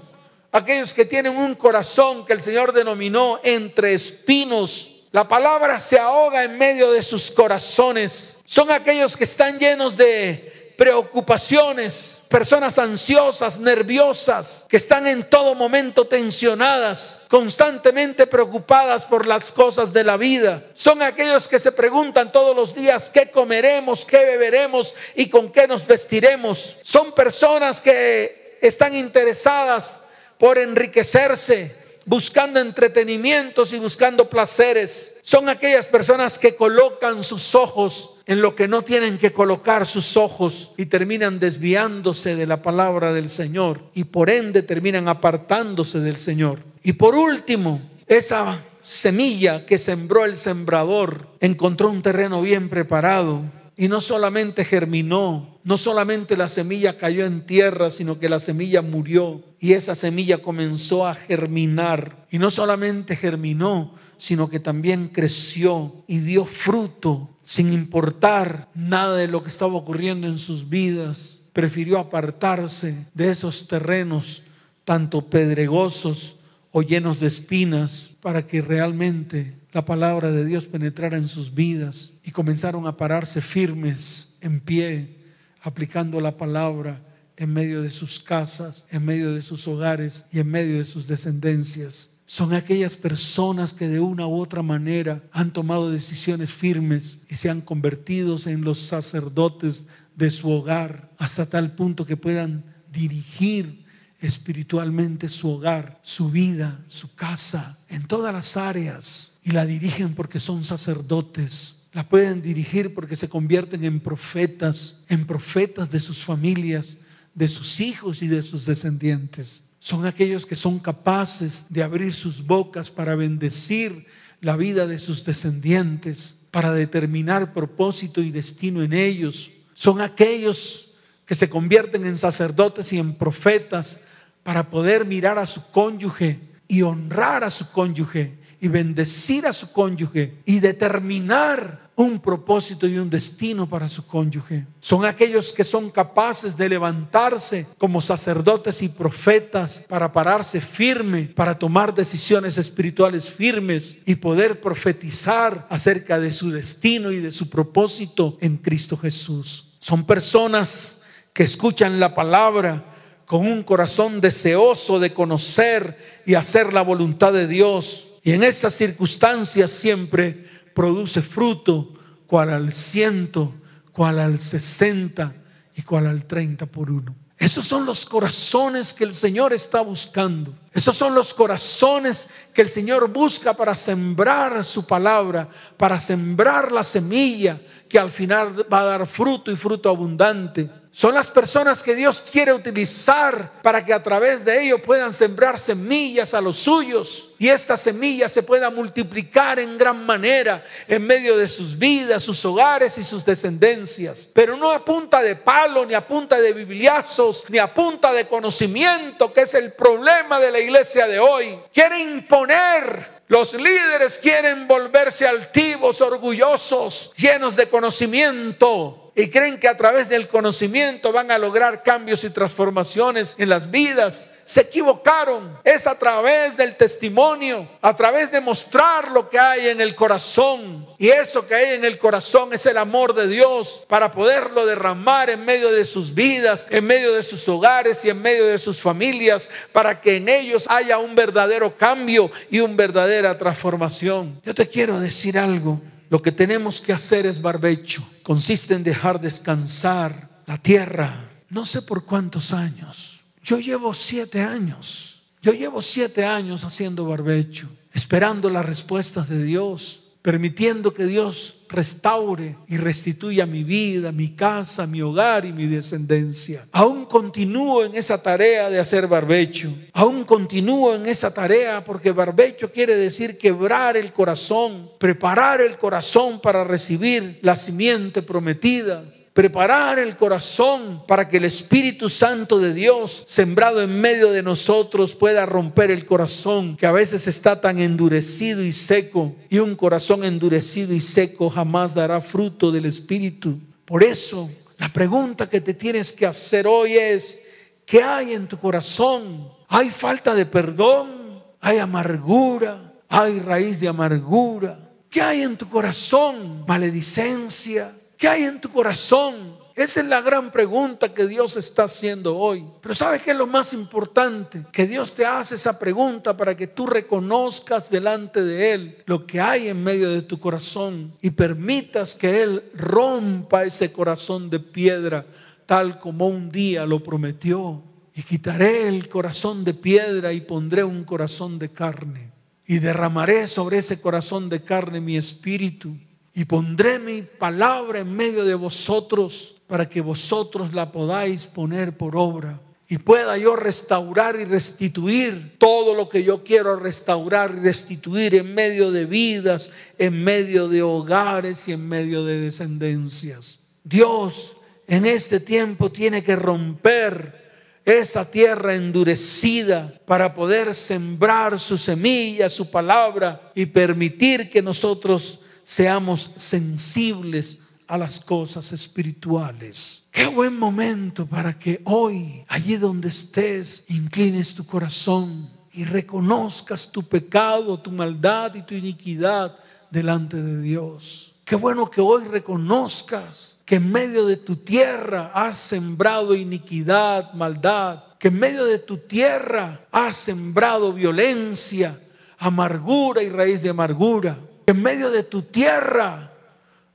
aquellos 0.53 0.93
que 0.93 1.05
tienen 1.05 1.37
un 1.37 1.55
corazón 1.55 2.25
que 2.25 2.33
el 2.33 2.41
Señor 2.41 2.73
denominó 2.73 3.41
entre 3.43 3.95
espinos. 3.95 4.91
La 5.13 5.29
palabra 5.29 5.79
se 5.79 5.99
ahoga 5.99 6.43
en 6.43 6.59
medio 6.59 6.91
de 6.91 7.03
sus 7.03 7.31
corazones. 7.31 8.37
Son 8.45 8.71
aquellos 8.71 9.17
que 9.17 9.25
están 9.25 9.59
llenos 9.59 9.97
de 9.97 10.75
preocupaciones, 10.77 12.21
personas 12.35 12.81
ansiosas, 12.81 13.61
nerviosas, 13.61 14.65
que 14.69 14.79
están 14.79 15.07
en 15.07 15.31
todo 15.31 15.55
momento 15.55 16.09
tensionadas, 16.09 17.21
constantemente 17.29 18.27
preocupadas 18.27 19.07
por 19.07 19.25
las 19.25 19.53
cosas 19.53 19.93
de 19.93 20.03
la 20.03 20.17
vida. 20.17 20.65
Son 20.75 21.01
aquellos 21.01 21.47
que 21.47 21.61
se 21.61 21.71
preguntan 21.71 22.33
todos 22.33 22.57
los 22.57 22.75
días 22.75 23.09
qué 23.09 23.31
comeremos, 23.31 24.05
qué 24.05 24.25
beberemos 24.25 24.97
y 25.15 25.29
con 25.29 25.53
qué 25.53 25.69
nos 25.69 25.87
vestiremos. 25.87 26.77
Son 26.83 27.13
personas 27.13 27.81
que 27.81 28.59
están 28.61 28.97
interesadas 28.97 30.01
por 30.37 30.59
enriquecerse, 30.59 31.77
buscando 32.05 32.59
entretenimientos 32.59 33.73
y 33.73 33.79
buscando 33.79 34.29
placeres. 34.29 35.15
Son 35.23 35.49
aquellas 35.49 35.87
personas 35.87 36.37
que 36.37 36.57
colocan 36.57 37.23
sus 37.23 37.55
ojos 37.55 38.11
en 38.27 38.41
lo 38.41 38.55
que 38.55 38.69
no 38.69 38.83
tienen 38.83 39.19
que 39.19 39.33
colocar 39.33 39.87
sus 39.87 40.17
ojos 40.17 40.73
y 40.77 40.87
terminan 40.87 41.39
desviándose 41.39 42.37
de 42.37 42.47
la 42.47 42.63
palabra 42.63 43.13
del 43.13 43.29
Señor 43.29 43.83
y 43.95 44.05
por 44.05 44.31
ende 44.31 44.63
terminan 44.63 45.09
apartándose 45.09 46.01
del 46.01 46.17
Señor. 46.17 46.61
Y 46.83 46.95
por 46.95 47.15
último, 47.15 47.83
esa 48.07 48.63
semilla 48.83 49.67
que 49.67 49.79
sembró 49.79 50.25
el 50.25 50.37
sembrador 50.37 51.29
encontró 51.41 51.91
un 51.91 52.03
terreno 52.03 52.43
bien 52.43 52.69
preparado 52.69 53.43
y 53.77 53.89
no 53.89 54.01
solamente 54.01 54.65
germinó, 54.65 55.59
no 55.65 55.79
solamente 55.79 56.37
la 56.37 56.49
semilla 56.49 56.97
cayó 56.97 57.25
en 57.25 57.45
tierra, 57.45 57.91
sino 57.91 58.19
que 58.19 58.29
la 58.29 58.39
semilla 58.39 58.83
murió 58.83 59.43
y 59.59 59.73
esa 59.73 59.95
semilla 59.95 60.43
comenzó 60.43 61.07
a 61.07 61.15
germinar. 61.15 62.27
Y 62.31 62.39
no 62.39 62.51
solamente 62.51 63.17
germinó, 63.17 63.95
sino 64.19 64.49
que 64.49 64.61
también 64.61 65.09
creció 65.09 66.05
y 66.07 66.19
dio 66.19 66.45
fruto 66.45 67.31
sin 67.43 67.73
importar 67.73 68.69
nada 68.75 69.17
de 69.17 69.29
lo 69.29 69.43
que 69.43 69.51
estaba 69.51 69.75
ocurriendo 69.75 70.27
en 70.27 70.39
sus 70.39 70.69
vidas. 70.69 71.41
Prefirió 71.53 71.99
apartarse 71.99 73.07
de 73.15 73.31
esos 73.31 73.69
terrenos, 73.69 74.43
tanto 74.85 75.29
pedregosos 75.29 76.37
o 76.73 76.83
llenos 76.83 77.21
de 77.21 77.29
espinas, 77.29 78.11
para 78.21 78.47
que 78.47 78.63
realmente 78.63 79.55
la 79.73 79.85
palabra 79.85 80.31
de 80.31 80.45
Dios 80.45 80.67
penetrara 80.67 81.17
en 81.17 81.29
sus 81.29 81.55
vidas 81.55 82.11
y 82.25 82.31
comenzaron 82.31 82.87
a 82.87 82.97
pararse 82.97 83.43
firmes, 83.43 84.29
en 84.41 84.61
pie, 84.61 85.17
aplicando 85.63 86.21
la 86.21 86.37
palabra 86.37 87.01
en 87.37 87.53
medio 87.53 87.83
de 87.83 87.91
sus 87.91 88.21
casas, 88.21 88.87
en 88.91 89.05
medio 89.05 89.35
de 89.35 89.43
sus 89.43 89.67
hogares 89.67 90.25
y 90.31 90.39
en 90.39 90.49
medio 90.49 90.79
de 90.79 90.85
sus 90.85 91.07
descendencias. 91.07 92.11
Son 92.27 92.55
aquellas 92.55 92.97
personas 92.97 93.75
que 93.75 93.87
de 93.87 94.01
una 94.01 94.27
u 94.27 94.41
otra 94.41 94.63
manera 94.63 95.23
han 95.31 95.53
tomado 95.53 95.91
decisiones 95.91 96.51
firmes 96.51 97.19
y 97.29 97.35
se 97.35 97.51
han 97.51 97.61
convertido 97.61 98.39
en 98.47 98.63
los 98.63 98.79
sacerdotes 98.79 99.87
de 100.17 100.31
su 100.31 100.51
hogar 100.51 101.11
hasta 101.19 101.47
tal 101.47 101.75
punto 101.75 102.07
que 102.07 102.17
puedan 102.17 102.65
dirigir 102.91 103.85
espiritualmente 104.21 105.29
su 105.29 105.51
hogar, 105.51 106.01
su 106.03 106.31
vida, 106.31 106.83
su 106.89 107.15
casa, 107.15 107.79
en 107.89 108.07
todas 108.07 108.33
las 108.33 108.57
áreas. 108.57 109.33
Y 109.43 109.51
la 109.51 109.67
dirigen 109.67 110.15
porque 110.15 110.41
son 110.41 110.65
sacerdotes. 110.65 111.77
La 111.93 112.09
pueden 112.09 112.41
dirigir 112.41 112.95
porque 112.95 113.17
se 113.17 113.29
convierten 113.29 113.85
en 113.85 114.01
profetas, 114.01 115.05
en 115.09 115.27
profetas 115.27 115.91
de 115.91 116.01
sus 116.01 116.25
familias, 116.25 116.97
de 117.35 117.49
sus 117.49 117.81
hijos 117.81 118.23
y 118.23 118.29
de 118.29 118.43
sus 118.43 118.65
descendientes 118.65 119.63
son 119.85 120.07
aquellos 120.07 120.47
que 120.47 120.57
son 120.57 120.79
capaces 120.79 121.67
de 121.69 121.83
abrir 121.83 122.15
sus 122.15 122.47
bocas 122.47 122.91
para 122.91 123.17
bendecir 123.17 124.07
la 124.41 124.57
vida 124.57 124.87
de 124.87 124.99
sus 124.99 125.27
descendientes, 125.27 126.37
para 126.51 126.73
determinar 126.73 127.53
propósito 127.53 128.23
y 128.23 128.31
destino 128.31 128.83
en 128.83 128.95
ellos. 128.95 129.53
Son 129.75 130.01
aquellos 130.01 130.91
que 131.27 131.35
se 131.35 131.51
convierten 131.51 132.07
en 132.07 132.17
sacerdotes 132.17 132.95
y 132.95 132.99
en 132.99 133.15
profetas 133.15 134.01
para 134.43 134.71
poder 134.71 135.05
mirar 135.05 135.37
a 135.37 135.45
su 135.45 135.63
cónyuge 135.71 136.41
y 136.67 136.81
honrar 136.81 137.45
a 137.45 137.51
su 137.51 137.71
cónyuge 137.71 138.39
y 138.65 138.69
bendecir 138.69 139.47
a 139.47 139.53
su 139.53 139.71
cónyuge 139.71 140.39
y 140.47 140.59
determinar 140.59 141.91
un 141.97 142.19
propósito 142.19 142.87
y 142.87 142.97
un 142.97 143.11
destino 143.11 143.69
para 143.69 143.91
su 143.91 144.07
cónyuge. 144.07 144.65
Son 144.81 145.05
aquellos 145.05 145.53
que 145.53 145.65
son 145.65 145.91
capaces 145.91 146.57
de 146.57 146.71
levantarse 146.71 147.67
como 147.77 148.01
sacerdotes 148.01 148.81
y 148.81 148.89
profetas 148.89 149.85
para 149.87 150.11
pararse 150.11 150.63
firme, 150.63 151.25
para 151.25 151.59
tomar 151.59 151.93
decisiones 151.93 152.57
espirituales 152.57 153.31
firmes 153.31 153.99
y 154.07 154.15
poder 154.15 154.63
profetizar 154.63 155.67
acerca 155.69 156.19
de 156.19 156.33
su 156.33 156.51
destino 156.51 157.13
y 157.13 157.21
de 157.21 157.33
su 157.33 157.51
propósito 157.51 158.39
en 158.41 158.57
Cristo 158.57 158.97
Jesús. 158.97 159.75
Son 159.79 160.07
personas 160.07 160.97
que 161.35 161.43
escuchan 161.43 162.01
la 162.01 162.15
palabra 162.15 162.83
con 163.27 163.47
un 163.47 163.63
corazón 163.63 164.23
deseoso 164.23 164.99
de 165.01 165.13
conocer 165.13 166.23
y 166.25 166.33
hacer 166.33 166.73
la 166.73 166.81
voluntad 166.81 167.35
de 167.35 167.47
Dios. 167.47 168.09
Y 168.25 168.33
en 168.33 168.43
esas 168.43 168.75
circunstancias 168.75 169.71
siempre 169.71 170.49
produce 170.75 171.21
fruto, 171.21 171.93
cual 172.27 172.51
al 172.51 172.73
ciento, 172.73 173.55
cual 173.93 174.19
al 174.19 174.41
sesenta 174.41 175.35
y 175.77 175.83
cual 175.83 176.07
al 176.07 176.25
treinta 176.25 176.65
por 176.65 176.91
uno. 176.91 177.15
Esos 177.37 177.67
son 177.67 177.85
los 177.85 178.07
corazones 178.07 178.95
que 178.95 179.05
el 179.05 179.15
Señor 179.15 179.53
está 179.53 179.83
buscando. 179.83 180.55
Esos 180.73 180.97
son 180.97 181.15
los 181.15 181.35
corazones 181.35 182.29
que 182.55 182.63
el 182.63 182.71
Señor 182.71 183.09
busca 183.13 183.55
para 183.55 183.75
sembrar 183.75 184.65
su 184.65 184.87
palabra, 184.87 185.47
para 185.77 186.01
sembrar 186.01 186.73
la 186.73 186.83
semilla 186.83 187.61
que 187.89 187.99
al 187.99 188.11
final 188.11 188.73
va 188.73 188.81
a 188.81 188.85
dar 188.85 189.07
fruto 189.07 189.53
y 189.53 189.57
fruto 189.57 189.91
abundante. 189.91 190.71
Son 190.97 191.13
las 191.13 191.29
personas 191.29 191.83
que 191.83 191.97
Dios 191.97 192.23
quiere 192.31 192.53
utilizar 192.53 193.61
para 193.63 193.85
que 193.85 193.93
a 193.93 194.01
través 194.01 194.45
de 194.45 194.63
ellos 194.63 194.81
puedan 194.81 195.13
sembrar 195.13 195.59
semillas 195.59 196.35
a 196.35 196.41
los 196.41 196.57
suyos 196.57 197.31
y 197.37 197.49
esta 197.49 197.77
semilla 197.77 198.29
se 198.29 198.45
pueda 198.45 198.71
multiplicar 198.71 199.59
en 199.59 199.77
gran 199.77 200.07
manera 200.07 200.65
en 200.87 201.05
medio 201.05 201.37
de 201.37 201.49
sus 201.49 201.77
vidas, 201.77 202.23
sus 202.23 202.45
hogares 202.45 202.97
y 202.97 203.03
sus 203.03 203.25
descendencias. 203.25 204.31
Pero 204.33 204.57
no 204.57 204.71
a 204.71 204.85
punta 204.85 205.21
de 205.21 205.35
palo, 205.35 205.85
ni 205.85 205.95
a 205.95 206.07
punta 206.07 206.41
de 206.41 206.53
bibliazos, 206.53 207.45
ni 207.49 207.59
a 207.59 207.75
punta 207.75 208.13
de 208.13 208.29
conocimiento, 208.29 209.33
que 209.33 209.41
es 209.41 209.55
el 209.55 209.73
problema 209.73 210.39
de 210.39 210.53
la 210.53 210.61
iglesia 210.61 211.09
de 211.09 211.19
hoy. 211.19 211.59
Quiere 211.73 211.99
imponer 211.99 213.15
los 213.27 213.55
líderes 213.55 214.19
quieren 214.19 214.69
volverse 214.69 215.27
altivos, 215.27 216.01
orgullosos, 216.03 217.11
llenos 217.17 217.57
de 217.57 217.69
conocimiento 217.69 219.04
y 219.17 219.29
creen 219.29 219.59
que 219.59 219.69
a 219.69 219.77
través 219.77 220.09
del 220.09 220.27
conocimiento 220.27 221.13
van 221.13 221.31
a 221.31 221.39
lograr 221.39 221.83
cambios 221.83 222.25
y 222.25 222.31
transformaciones 222.31 223.37
en 223.39 223.49
las 223.49 223.71
vidas. 223.71 224.27
Se 224.45 224.63
equivocaron. 224.63 225.57
Es 225.63 225.87
a 225.87 225.99
través 225.99 226.57
del 226.57 226.77
testimonio, 226.77 227.69
a 227.81 227.95
través 227.97 228.31
de 228.33 228.41
mostrar 228.41 229.11
lo 229.13 229.29
que 229.29 229.39
hay 229.39 229.69
en 229.69 229.81
el 229.81 229.95
corazón. 229.95 230.87
Y 230.99 231.09
eso 231.09 231.47
que 231.47 231.55
hay 231.55 231.75
en 231.75 231.85
el 231.85 231.97
corazón 231.97 232.53
es 232.53 232.67
el 232.67 232.77
amor 232.77 233.15
de 233.15 233.29
Dios 233.29 233.83
para 233.87 234.11
poderlo 234.13 234.67
derramar 234.67 235.31
en 235.31 235.45
medio 235.45 235.73
de 235.73 235.85
sus 235.85 236.13
vidas, 236.13 236.67
en 236.71 236.85
medio 236.85 237.15
de 237.15 237.23
sus 237.23 237.49
hogares 237.49 238.05
y 238.05 238.11
en 238.11 238.21
medio 238.21 238.47
de 238.47 238.59
sus 238.59 238.81
familias, 238.81 239.49
para 239.73 240.01
que 240.01 240.17
en 240.17 240.29
ellos 240.29 240.65
haya 240.69 240.99
un 240.99 241.15
verdadero 241.15 241.77
cambio 241.77 242.31
y 242.51 242.61
una 242.61 242.75
verdadera 242.75 243.39
transformación. 243.39 244.41
Yo 244.45 244.55
te 244.55 244.69
quiero 244.69 244.99
decir 244.99 245.39
algo. 245.39 245.81
Lo 246.15 246.23
que 246.23 246.31
tenemos 246.31 246.81
que 246.81 246.93
hacer 246.93 247.27
es 247.27 247.43
barbecho. 247.43 248.09
Consiste 248.23 248.73
en 248.73 248.85
dejar 248.85 249.21
descansar 249.21 250.31
la 250.47 250.59
tierra. 250.59 251.29
No 251.51 251.67
sé 251.67 251.83
por 251.83 252.05
cuántos 252.05 252.53
años. 252.53 253.19
Yo 253.43 253.59
llevo 253.59 253.95
siete 253.95 254.41
años. 254.41 255.25
Yo 255.43 255.51
llevo 255.51 255.83
siete 255.83 256.25
años 256.25 256.63
haciendo 256.63 257.05
barbecho, 257.05 257.69
esperando 257.93 258.49
las 258.49 258.65
respuestas 258.65 259.29
de 259.29 259.43
Dios 259.43 260.04
permitiendo 260.25 260.95
que 260.95 261.05
Dios 261.05 261.55
restaure 261.69 262.57
y 262.67 262.79
restituya 262.79 263.45
mi 263.45 263.63
vida, 263.63 264.11
mi 264.11 264.31
casa, 264.31 264.87
mi 264.87 265.03
hogar 265.03 265.45
y 265.45 265.53
mi 265.53 265.67
descendencia. 265.67 266.67
Aún 266.73 267.05
continúo 267.05 267.85
en 267.85 267.95
esa 267.95 268.23
tarea 268.23 268.71
de 268.71 268.79
hacer 268.79 269.07
barbecho. 269.07 269.71
Aún 269.93 270.25
continúo 270.25 270.95
en 270.95 271.05
esa 271.05 271.35
tarea 271.35 271.85
porque 271.85 272.11
barbecho 272.11 272.73
quiere 272.73 272.97
decir 272.97 273.37
quebrar 273.37 273.99
el 273.99 274.15
corazón, 274.15 274.89
preparar 274.99 275.61
el 275.61 275.77
corazón 275.77 276.41
para 276.41 276.65
recibir 276.65 277.39
la 277.43 277.55
simiente 277.55 278.23
prometida. 278.23 279.05
Preparar 279.35 279.99
el 279.99 280.17
corazón 280.17 281.03
para 281.09 281.29
que 281.29 281.39
el 281.39 281.45
Espíritu 281.45 282.09
Santo 282.09 282.61
de 282.61 282.73
Dios, 282.73 283.25
sembrado 283.27 283.83
en 283.83 284.01
medio 284.01 284.31
de 284.31 284.45
nosotros, 284.45 285.17
pueda 285.17 285.45
romper 285.45 285.91
el 285.91 286.07
corazón 286.07 286.77
que 286.77 286.87
a 286.87 286.93
veces 286.93 287.27
está 287.27 287.61
tan 287.61 287.81
endurecido 287.81 288.63
y 288.63 288.73
seco. 288.73 289.35
Y 289.51 289.59
un 289.59 289.75
corazón 289.75 290.25
endurecido 290.25 290.95
y 290.95 291.01
seco 291.01 291.51
jamás 291.51 291.95
dará 291.95 292.21
fruto 292.21 292.71
del 292.71 292.87
Espíritu. 292.87 293.59
Por 293.85 294.05
eso, 294.05 294.49
la 294.79 294.93
pregunta 294.93 295.49
que 295.49 295.61
te 295.61 295.75
tienes 295.75 296.13
que 296.13 296.27
hacer 296.27 296.69
hoy 296.69 296.95
es, 296.95 297.37
¿qué 297.85 298.05
hay 298.05 298.35
en 298.35 298.47
tu 298.47 298.57
corazón? 298.57 299.51
¿Hay 299.69 299.91
falta 299.91 300.33
de 300.33 300.47
perdón? 300.47 301.43
¿Hay 301.61 301.79
amargura? 301.79 302.95
¿Hay 303.09 303.41
raíz 303.41 303.81
de 303.81 303.89
amargura? 303.89 304.93
¿Qué 305.11 305.21
hay 305.21 305.43
en 305.43 305.57
tu 305.57 305.69
corazón? 305.69 306.65
Maledicencia, 306.69 307.95
¿Qué 308.17 308.29
hay 308.29 308.45
en 308.45 308.61
tu 308.61 308.71
corazón? 308.71 309.65
Esa 309.75 310.01
es 310.01 310.07
la 310.07 310.21
gran 310.21 310.53
pregunta 310.53 311.13
que 311.13 311.27
Dios 311.27 311.57
está 311.57 311.85
haciendo 311.85 312.37
hoy. 312.37 312.65
Pero 312.81 312.95
¿sabes 312.95 313.23
qué 313.23 313.33
es 313.33 313.37
lo 313.37 313.49
más 313.49 313.73
importante? 313.73 314.65
Que 314.71 314.87
Dios 314.87 315.13
te 315.13 315.27
hace 315.27 315.57
esa 315.57 315.79
pregunta 315.81 316.37
para 316.37 316.57
que 316.57 316.69
tú 316.69 316.87
reconozcas 316.87 317.91
delante 317.91 318.45
de 318.45 318.73
Él 318.73 319.03
lo 319.07 319.27
que 319.27 319.41
hay 319.41 319.69
en 319.69 319.83
medio 319.83 320.11
de 320.11 320.23
tu 320.23 320.39
corazón 320.39 321.13
y 321.21 321.31
permitas 321.31 322.15
que 322.15 322.43
Él 322.43 322.71
rompa 322.75 323.65
ese 323.65 323.91
corazón 323.91 324.49
de 324.49 324.61
piedra 324.61 325.27
tal 325.67 325.99
como 325.99 326.29
un 326.29 326.51
día 326.51 326.87
lo 326.87 327.03
prometió. 327.03 327.83
Y 328.15 328.23
quitaré 328.23 328.87
el 328.87 329.09
corazón 329.09 329.65
de 329.65 329.75
piedra 329.75 330.33
y 330.33 330.41
pondré 330.41 330.85
un 330.85 331.03
corazón 331.03 331.59
de 331.59 331.71
carne. 331.71 332.31
Y 332.65 332.79
derramaré 332.79 333.49
sobre 333.49 333.79
ese 333.79 334.01
corazón 334.01 334.49
de 334.49 334.63
carne 334.63 335.01
mi 335.01 335.17
espíritu 335.17 335.97
y 336.35 336.45
pondré 336.45 336.99
mi 336.99 337.23
palabra 337.23 338.01
en 338.01 338.13
medio 338.13 338.45
de 338.45 338.55
vosotros 338.55 339.55
para 339.67 339.89
que 339.89 340.01
vosotros 340.01 340.75
la 340.75 340.91
podáis 340.91 341.47
poner 341.47 341.97
por 341.97 342.17
obra 342.17 342.61
y 342.89 342.99
pueda 342.99 343.39
yo 343.39 343.57
restaurar 343.57 344.39
y 344.39 344.45
restituir 344.45 345.57
todo 345.59 345.95
lo 345.95 346.09
que 346.09 346.23
yo 346.23 346.45
quiero 346.45 346.77
restaurar 346.77 347.55
y 347.57 347.61
restituir 347.61 348.35
en 348.35 348.55
medio 348.55 348.91
de 348.91 349.07
vidas, 349.07 349.71
en 349.97 350.23
medio 350.23 350.69
de 350.69 350.83
hogares 350.83 351.67
y 351.67 351.73
en 351.73 351.89
medio 351.89 352.25
de 352.25 352.41
descendencias. 352.41 353.61
Dios 353.83 354.55
en 354.87 355.07
este 355.07 355.41
tiempo 355.41 355.91
tiene 355.91 356.23
que 356.23 356.37
romper 356.37 357.43
esa 357.85 358.31
tierra 358.31 358.75
endurecida 358.75 360.01
para 360.07 360.35
poder 360.35 360.75
sembrar 360.75 361.59
su 361.61 361.79
semilla, 361.79 362.51
su 362.51 362.71
palabra 362.71 363.53
y 363.55 363.67
permitir 363.67 364.51
que 364.51 364.63
nosotros 364.63 365.39
seamos 365.65 366.31
sensibles 366.37 367.59
a 367.87 367.99
las 367.99 368.21
cosas 368.21 368.73
espirituales. 368.73 370.05
Qué 370.11 370.27
buen 370.27 370.59
momento 370.59 371.27
para 371.27 371.59
que 371.59 371.81
hoy, 371.85 372.45
allí 372.49 372.77
donde 372.77 373.09
estés, 373.09 373.85
inclines 373.89 374.55
tu 374.55 374.65
corazón 374.65 375.49
y 375.73 375.85
reconozcas 375.85 376.91
tu 376.91 377.03
pecado, 377.03 377.79
tu 377.81 377.91
maldad 377.91 378.55
y 378.55 378.63
tu 378.63 378.75
iniquidad 378.75 379.57
delante 379.91 380.41
de 380.41 380.63
Dios. 380.63 381.35
Qué 381.45 381.57
bueno 381.57 381.91
que 381.91 382.01
hoy 382.01 382.25
reconozcas 382.25 383.57
que 383.67 383.77
en 383.77 383.91
medio 383.91 384.25
de 384.25 384.37
tu 384.37 384.57
tierra 384.57 385.31
has 385.35 385.59
sembrado 385.59 386.35
iniquidad, 386.35 387.33
maldad, 387.35 388.05
que 388.19 388.29
en 388.29 388.39
medio 388.39 388.65
de 388.65 388.79
tu 388.79 388.97
tierra 388.97 389.87
has 389.93 390.17
sembrado 390.17 390.93
violencia, 390.93 392.01
amargura 392.39 393.23
y 393.23 393.29
raíz 393.29 393.61
de 393.63 393.69
amargura 393.69 394.39
en 394.67 394.83
medio 394.83 395.11
de 395.11 395.23
tu 395.23 395.43
tierra 395.43 396.33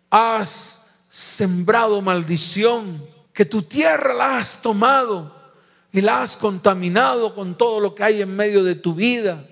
has 0.09 0.79
sembrado 1.09 2.01
maldición, 2.01 3.05
que 3.33 3.45
tu 3.45 3.61
tierra 3.61 4.13
la 4.13 4.37
has 4.37 4.61
tomado 4.61 5.35
y 5.91 6.01
la 6.01 6.21
has 6.21 6.35
contaminado 6.35 7.33
con 7.33 7.57
todo 7.57 7.79
lo 7.79 7.95
que 7.95 8.03
hay 8.03 8.21
en 8.21 8.35
medio 8.35 8.63
de 8.63 8.75
tu 8.75 8.93
vida. 8.93 9.45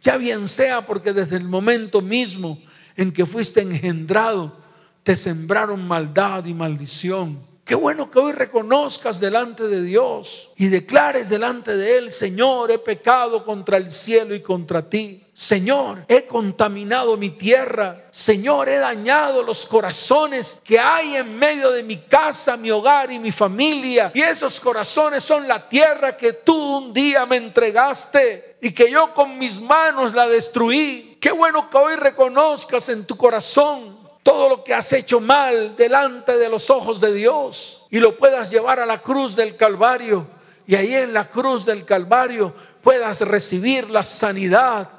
Ya 0.00 0.16
bien 0.16 0.48
sea 0.48 0.86
porque 0.86 1.12
desde 1.12 1.36
el 1.36 1.44
momento 1.44 2.00
mismo 2.00 2.58
en 2.96 3.12
que 3.12 3.26
fuiste 3.26 3.60
engendrado, 3.60 4.56
te 5.02 5.16
sembraron 5.16 5.86
maldad 5.86 6.44
y 6.46 6.54
maldición. 6.54 7.38
Qué 7.66 7.74
bueno 7.74 8.08
que 8.08 8.20
hoy 8.20 8.30
reconozcas 8.30 9.18
delante 9.18 9.66
de 9.66 9.82
Dios 9.82 10.50
y 10.54 10.68
declares 10.68 11.28
delante 11.28 11.76
de 11.76 11.98
Él, 11.98 12.12
Señor, 12.12 12.70
he 12.70 12.78
pecado 12.78 13.44
contra 13.44 13.76
el 13.76 13.90
cielo 13.90 14.36
y 14.36 14.40
contra 14.40 14.88
ti. 14.88 15.24
Señor, 15.34 16.04
he 16.06 16.26
contaminado 16.26 17.16
mi 17.16 17.30
tierra. 17.30 18.04
Señor, 18.12 18.68
he 18.68 18.76
dañado 18.76 19.42
los 19.42 19.66
corazones 19.66 20.60
que 20.62 20.78
hay 20.78 21.16
en 21.16 21.36
medio 21.36 21.72
de 21.72 21.82
mi 21.82 21.96
casa, 21.96 22.56
mi 22.56 22.70
hogar 22.70 23.10
y 23.10 23.18
mi 23.18 23.32
familia. 23.32 24.12
Y 24.14 24.22
esos 24.22 24.60
corazones 24.60 25.24
son 25.24 25.48
la 25.48 25.68
tierra 25.68 26.16
que 26.16 26.34
tú 26.34 26.54
un 26.54 26.92
día 26.92 27.26
me 27.26 27.34
entregaste 27.34 28.58
y 28.62 28.70
que 28.70 28.88
yo 28.92 29.12
con 29.12 29.36
mis 29.36 29.60
manos 29.60 30.14
la 30.14 30.28
destruí. 30.28 31.18
Qué 31.20 31.32
bueno 31.32 31.68
que 31.68 31.78
hoy 31.78 31.96
reconozcas 31.96 32.88
en 32.90 33.04
tu 33.04 33.16
corazón 33.16 34.05
todo 34.26 34.48
lo 34.48 34.64
que 34.64 34.74
has 34.74 34.92
hecho 34.92 35.20
mal 35.20 35.76
delante 35.76 36.36
de 36.36 36.48
los 36.48 36.68
ojos 36.68 37.00
de 37.00 37.14
Dios 37.14 37.86
y 37.90 38.00
lo 38.00 38.18
puedas 38.18 38.50
llevar 38.50 38.80
a 38.80 38.84
la 38.84 39.00
cruz 39.00 39.36
del 39.36 39.54
Calvario 39.54 40.26
y 40.66 40.74
ahí 40.74 40.96
en 40.96 41.12
la 41.12 41.28
cruz 41.28 41.64
del 41.64 41.84
Calvario 41.84 42.52
puedas 42.82 43.20
recibir 43.20 43.88
la 43.88 44.02
sanidad 44.02 44.90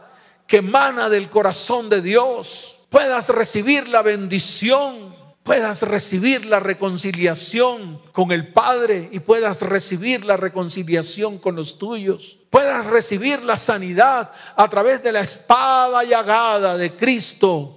que 0.47 0.59
emana 0.59 1.09
del 1.09 1.29
corazón 1.29 1.89
de 1.89 2.01
Dios, 2.01 2.77
puedas 2.89 3.27
recibir 3.27 3.89
la 3.89 4.01
bendición, 4.01 5.13
puedas 5.43 5.81
recibir 5.81 6.45
la 6.45 6.61
reconciliación 6.61 8.01
con 8.13 8.31
el 8.31 8.53
Padre 8.53 9.09
y 9.11 9.19
puedas 9.19 9.59
recibir 9.59 10.23
la 10.23 10.37
reconciliación 10.37 11.37
con 11.37 11.57
los 11.57 11.77
tuyos, 11.77 12.37
puedas 12.49 12.85
recibir 12.85 13.43
la 13.43 13.57
sanidad 13.57 14.31
a 14.55 14.69
través 14.69 15.03
de 15.03 15.11
la 15.11 15.19
espada 15.19 16.05
llagada 16.05 16.77
de 16.77 16.95
Cristo 16.95 17.76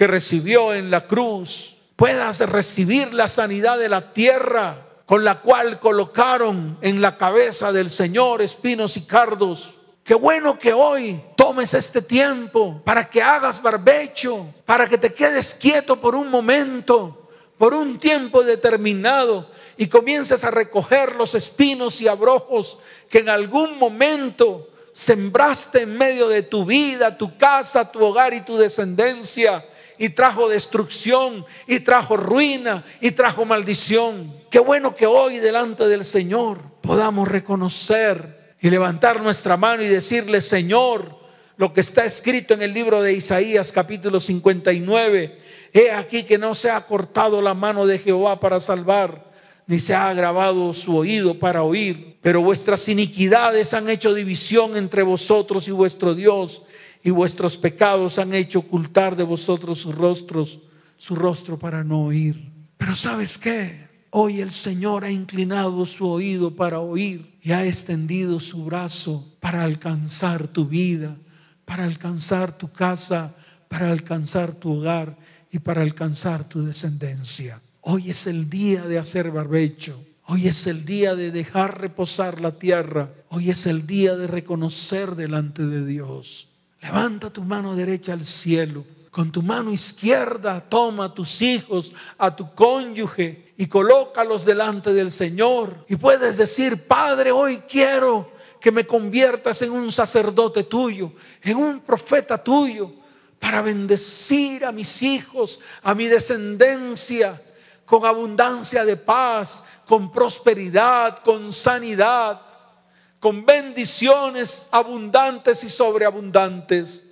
que 0.00 0.06
recibió 0.06 0.72
en 0.72 0.90
la 0.90 1.06
cruz, 1.06 1.76
puedas 1.94 2.40
recibir 2.40 3.12
la 3.12 3.28
sanidad 3.28 3.78
de 3.78 3.90
la 3.90 4.14
tierra 4.14 4.86
con 5.04 5.24
la 5.24 5.42
cual 5.42 5.78
colocaron 5.78 6.78
en 6.80 7.02
la 7.02 7.18
cabeza 7.18 7.70
del 7.70 7.90
Señor 7.90 8.40
espinos 8.40 8.96
y 8.96 9.02
cardos. 9.02 9.74
Qué 10.02 10.14
bueno 10.14 10.58
que 10.58 10.72
hoy 10.72 11.22
tomes 11.36 11.74
este 11.74 12.00
tiempo 12.00 12.80
para 12.82 13.10
que 13.10 13.22
hagas 13.22 13.60
barbecho, 13.60 14.46
para 14.64 14.88
que 14.88 14.96
te 14.96 15.12
quedes 15.12 15.52
quieto 15.52 16.00
por 16.00 16.14
un 16.14 16.30
momento, 16.30 17.28
por 17.58 17.74
un 17.74 17.98
tiempo 17.98 18.42
determinado 18.42 19.50
y 19.76 19.86
comiences 19.86 20.44
a 20.44 20.50
recoger 20.50 21.14
los 21.14 21.34
espinos 21.34 22.00
y 22.00 22.08
abrojos 22.08 22.78
que 23.10 23.18
en 23.18 23.28
algún 23.28 23.78
momento 23.78 24.66
sembraste 24.94 25.82
en 25.82 25.98
medio 25.98 26.26
de 26.26 26.40
tu 26.40 26.64
vida, 26.64 27.18
tu 27.18 27.36
casa, 27.36 27.92
tu 27.92 28.02
hogar 28.02 28.32
y 28.32 28.40
tu 28.40 28.56
descendencia 28.56 29.66
y 30.00 30.08
trajo 30.08 30.48
destrucción 30.48 31.44
y 31.66 31.80
trajo 31.80 32.16
ruina 32.16 32.82
y 33.02 33.10
trajo 33.10 33.44
maldición. 33.44 34.34
Qué 34.50 34.58
bueno 34.58 34.94
que 34.94 35.04
hoy 35.04 35.40
delante 35.40 35.86
del 35.88 36.06
Señor 36.06 36.62
podamos 36.80 37.28
reconocer 37.28 38.54
y 38.62 38.70
levantar 38.70 39.22
nuestra 39.22 39.58
mano 39.58 39.82
y 39.82 39.88
decirle, 39.88 40.40
Señor, 40.40 41.20
lo 41.58 41.74
que 41.74 41.82
está 41.82 42.06
escrito 42.06 42.54
en 42.54 42.62
el 42.62 42.72
libro 42.72 43.02
de 43.02 43.12
Isaías 43.12 43.72
capítulo 43.72 44.20
59, 44.20 45.38
he 45.74 45.90
aquí 45.90 46.22
que 46.22 46.38
no 46.38 46.54
se 46.54 46.70
ha 46.70 46.86
cortado 46.86 47.42
la 47.42 47.52
mano 47.52 47.84
de 47.84 47.98
Jehová 47.98 48.40
para 48.40 48.58
salvar 48.58 49.30
ni 49.66 49.78
se 49.80 49.94
ha 49.94 50.08
agravado 50.08 50.72
su 50.72 50.96
oído 50.96 51.38
para 51.38 51.62
oír, 51.62 52.16
pero 52.22 52.40
vuestras 52.40 52.88
iniquidades 52.88 53.74
han 53.74 53.90
hecho 53.90 54.14
división 54.14 54.78
entre 54.78 55.02
vosotros 55.02 55.68
y 55.68 55.72
vuestro 55.72 56.14
Dios, 56.14 56.62
y 57.02 57.10
vuestros 57.10 57.56
pecados 57.56 58.18
han 58.18 58.34
hecho 58.34 58.60
ocultar 58.60 59.16
de 59.16 59.24
vosotros 59.24 59.78
sus 59.78 59.94
rostros, 59.94 60.60
su 60.96 61.14
rostro 61.14 61.58
para 61.58 61.82
no 61.82 62.04
oír. 62.04 62.50
Pero 62.76 62.94
¿sabes 62.94 63.38
qué? 63.38 63.88
Hoy 64.10 64.40
el 64.40 64.50
Señor 64.50 65.04
ha 65.04 65.10
inclinado 65.10 65.86
su 65.86 66.06
oído 66.06 66.54
para 66.54 66.80
oír 66.80 67.38
y 67.42 67.52
ha 67.52 67.64
extendido 67.64 68.40
su 68.40 68.64
brazo 68.64 69.36
para 69.40 69.62
alcanzar 69.62 70.48
tu 70.48 70.66
vida, 70.66 71.16
para 71.64 71.84
alcanzar 71.84 72.56
tu 72.56 72.68
casa, 72.68 73.34
para 73.68 73.90
alcanzar 73.90 74.52
tu 74.52 74.78
hogar 74.78 75.16
y 75.50 75.60
para 75.60 75.82
alcanzar 75.82 76.48
tu 76.48 76.64
descendencia. 76.64 77.62
Hoy 77.82 78.10
es 78.10 78.26
el 78.26 78.50
día 78.50 78.82
de 78.82 78.98
hacer 78.98 79.30
barbecho. 79.30 80.04
Hoy 80.26 80.48
es 80.48 80.66
el 80.66 80.84
día 80.84 81.14
de 81.14 81.30
dejar 81.30 81.80
reposar 81.80 82.40
la 82.40 82.52
tierra. 82.52 83.10
Hoy 83.30 83.50
es 83.50 83.66
el 83.66 83.86
día 83.86 84.16
de 84.16 84.26
reconocer 84.26 85.14
delante 85.14 85.64
de 85.64 85.86
Dios 85.86 86.49
Levanta 86.80 87.30
tu 87.30 87.42
mano 87.42 87.74
derecha 87.74 88.12
al 88.12 88.24
cielo. 88.24 88.84
Con 89.10 89.32
tu 89.32 89.42
mano 89.42 89.72
izquierda 89.72 90.60
toma 90.60 91.06
a 91.06 91.14
tus 91.14 91.42
hijos, 91.42 91.92
a 92.16 92.34
tu 92.34 92.54
cónyuge 92.54 93.52
y 93.56 93.66
colócalos 93.66 94.44
delante 94.44 94.94
del 94.94 95.10
Señor. 95.10 95.84
Y 95.88 95.96
puedes 95.96 96.36
decir, 96.36 96.86
Padre, 96.86 97.32
hoy 97.32 97.58
quiero 97.68 98.30
que 98.60 98.70
me 98.70 98.86
conviertas 98.86 99.62
en 99.62 99.72
un 99.72 99.90
sacerdote 99.90 100.62
tuyo, 100.62 101.12
en 101.42 101.56
un 101.56 101.80
profeta 101.80 102.42
tuyo, 102.42 102.92
para 103.40 103.62
bendecir 103.62 104.64
a 104.64 104.70
mis 104.70 105.02
hijos, 105.02 105.58
a 105.82 105.94
mi 105.94 106.06
descendencia, 106.06 107.42
con 107.84 108.04
abundancia 108.06 108.84
de 108.84 108.96
paz, 108.96 109.64
con 109.86 110.12
prosperidad, 110.12 111.22
con 111.24 111.52
sanidad, 111.52 112.40
con 113.20 113.44
bendiciones 113.44 114.66
abundantes 114.70 115.62
y 115.62 115.68
sobreabundantes. 115.68 117.04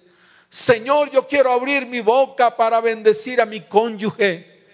Señor, 0.49 1.11
yo 1.11 1.27
quiero 1.27 1.53
abrir 1.53 1.85
mi 1.87 2.01
boca 2.01 2.57
para 2.57 2.81
bendecir 2.81 3.41
a 3.43 3.47
mi 3.47 3.61
cónyuge 3.61 4.65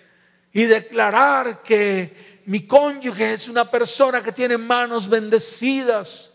y 0.52 0.62
declarar 0.62 1.62
que 1.62 2.42
mi 2.46 2.64
cónyuge 2.64 3.34
es 3.34 3.48
una 3.48 3.68
persona 3.68 4.22
que 4.22 4.30
tiene 4.30 4.56
manos 4.56 5.08
bendecidas. 5.08 6.30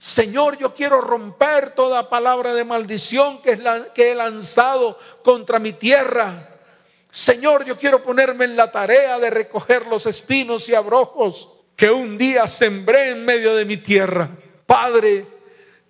Señor, 0.00 0.58
yo 0.58 0.74
quiero 0.74 1.00
romper 1.00 1.70
toda 1.70 2.08
palabra 2.08 2.52
de 2.52 2.64
maldición 2.64 3.40
que, 3.40 3.60
he 3.94 4.14
lanzado 4.16 4.98
contra 5.22 5.60
mi 5.60 5.74
tierra. 5.74 6.58
Señor, 7.12 7.64
yo 7.64 7.78
quiero 7.78 8.02
ponerme 8.02 8.46
en 8.46 8.56
la 8.56 8.72
tarea 8.72 9.20
de 9.20 9.30
recoger 9.30 9.86
los 9.86 10.06
espinos 10.06 10.68
y 10.68 10.74
abrojos 10.74 11.48
que 11.80 11.90
un 11.90 12.18
día 12.18 12.46
sembré 12.46 13.08
en 13.08 13.24
medio 13.24 13.56
de 13.56 13.64
mi 13.64 13.78
tierra. 13.78 14.28
Padre, 14.66 15.26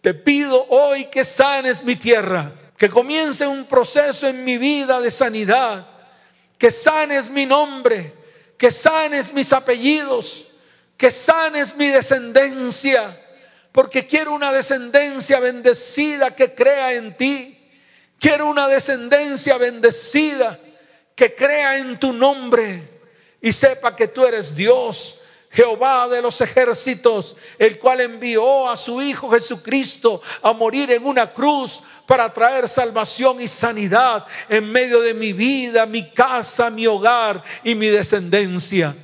te 0.00 0.14
pido 0.14 0.64
hoy 0.68 1.06
que 1.06 1.24
sanes 1.24 1.82
mi 1.82 1.96
tierra, 1.96 2.52
que 2.76 2.88
comience 2.88 3.44
un 3.44 3.64
proceso 3.64 4.28
en 4.28 4.44
mi 4.44 4.56
vida 4.56 5.00
de 5.00 5.10
sanidad, 5.10 5.84
que 6.56 6.70
sanes 6.70 7.28
mi 7.28 7.44
nombre, 7.44 8.14
que 8.56 8.70
sanes 8.70 9.32
mis 9.32 9.52
apellidos, 9.52 10.46
que 10.96 11.10
sanes 11.10 11.74
mi 11.74 11.88
descendencia, 11.88 13.20
porque 13.72 14.06
quiero 14.06 14.32
una 14.32 14.52
descendencia 14.52 15.40
bendecida 15.40 16.36
que 16.36 16.54
crea 16.54 16.92
en 16.92 17.16
ti. 17.16 17.68
Quiero 18.20 18.46
una 18.46 18.68
descendencia 18.68 19.58
bendecida 19.58 20.56
que 21.16 21.34
crea 21.34 21.78
en 21.78 21.98
tu 21.98 22.12
nombre 22.12 23.00
y 23.40 23.52
sepa 23.52 23.96
que 23.96 24.06
tú 24.06 24.24
eres 24.24 24.54
Dios, 24.54 25.16
Jehová 25.52 26.06
de 26.06 26.22
los 26.22 26.40
ejércitos, 26.40 27.36
el 27.58 27.78
cual 27.78 28.00
envió 28.00 28.68
a 28.68 28.76
su 28.76 29.02
Hijo 29.02 29.30
Jesucristo 29.30 30.22
a 30.42 30.52
morir 30.52 30.92
en 30.92 31.04
una 31.04 31.32
cruz 31.32 31.82
para 32.06 32.32
traer 32.32 32.68
salvación 32.68 33.40
y 33.40 33.48
sanidad 33.48 34.26
en 34.48 34.70
medio 34.70 35.00
de 35.00 35.12
mi 35.12 35.32
vida, 35.32 35.86
mi 35.86 36.12
casa, 36.12 36.70
mi 36.70 36.86
hogar 36.86 37.42
y 37.64 37.74
mi 37.74 37.88
descendencia. 37.88 38.96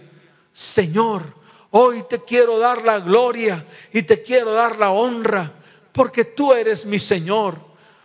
Señor, 0.52 1.34
hoy 1.70 2.04
te 2.08 2.22
quiero 2.22 2.60
dar 2.60 2.82
la 2.82 3.00
gloria 3.00 3.66
y 3.92 4.02
te 4.02 4.22
quiero 4.22 4.52
dar 4.52 4.78
la 4.78 4.92
honra 4.92 5.52
porque 5.90 6.24
tú 6.24 6.52
eres 6.52 6.86
mi 6.86 7.00
Señor. 7.00 7.58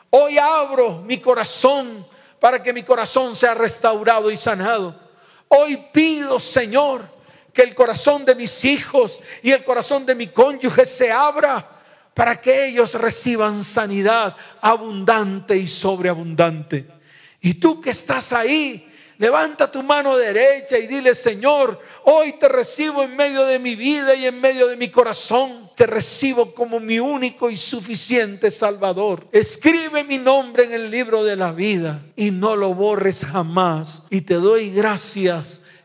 Hoy 0.10 0.40
abro 0.40 1.04
mi 1.06 1.20
corazón 1.20 2.04
para 2.40 2.64
que 2.64 2.74
mi 2.74 2.82
corazón 2.82 3.36
sea 3.36 3.54
restaurado 3.54 4.32
y 4.32 4.38
sanado. 4.38 5.00
Hoy 5.48 5.78
pido, 5.94 6.40
Señor, 6.40 7.08
que 7.54 7.62
el 7.64 7.76
corazón 7.76 8.26
de 8.26 8.36
mis 8.36 8.64
hijos 8.66 9.20
y 9.42 9.52
el 9.52 9.64
corazón 9.64 10.06
de 10.06 10.16
mi 10.16 10.28
cónyuge 10.28 10.86
se 10.86 11.12
abra 11.12 11.68
para 12.14 12.40
que 12.40 12.68
ellos 12.68 12.94
reciban 12.94 13.64
sanidad 13.64 14.36
abundante 14.62 15.58
y 15.58 15.68
sobreabundante. 15.68 16.88
Y 17.42 17.56
tú 17.56 17.82
que 17.82 17.92
estás 17.92 18.32
ahí, 18.34 18.88
Levanta 19.22 19.72
tu 19.72 19.84
mano 19.84 20.18
derecha 20.18 20.80
y 20.80 20.88
dile, 20.88 21.14
Señor, 21.14 21.80
hoy 22.06 22.40
te 22.40 22.50
recibo 22.50 23.04
en 23.04 23.16
medio 23.16 23.46
de 23.46 23.60
mi 23.60 23.76
vida 23.76 24.16
y 24.16 24.26
en 24.26 24.42
medio 24.42 24.68
de 24.68 24.76
mi 24.76 24.90
corazón. 24.90 25.70
Te 25.76 25.86
recibo 25.86 26.56
como 26.56 26.80
mi 26.80 27.00
único 27.00 27.52
y 27.52 27.56
suficiente 27.56 28.50
Salvador. 28.50 29.28
Escribe 29.32 30.04
mi 30.04 30.18
nombre 30.18 30.64
en 30.64 30.74
el 30.74 30.90
libro 30.90 31.24
de 31.24 31.36
la 31.36 31.52
vida 31.52 32.02
y 32.16 32.32
no 32.32 32.56
lo 32.56 32.74
borres 32.74 33.24
jamás. 33.24 34.02
Y 34.10 34.22
te 34.22 34.34
doy 34.34 34.72
gracias 34.72 35.62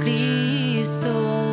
Cristo. 0.00 1.47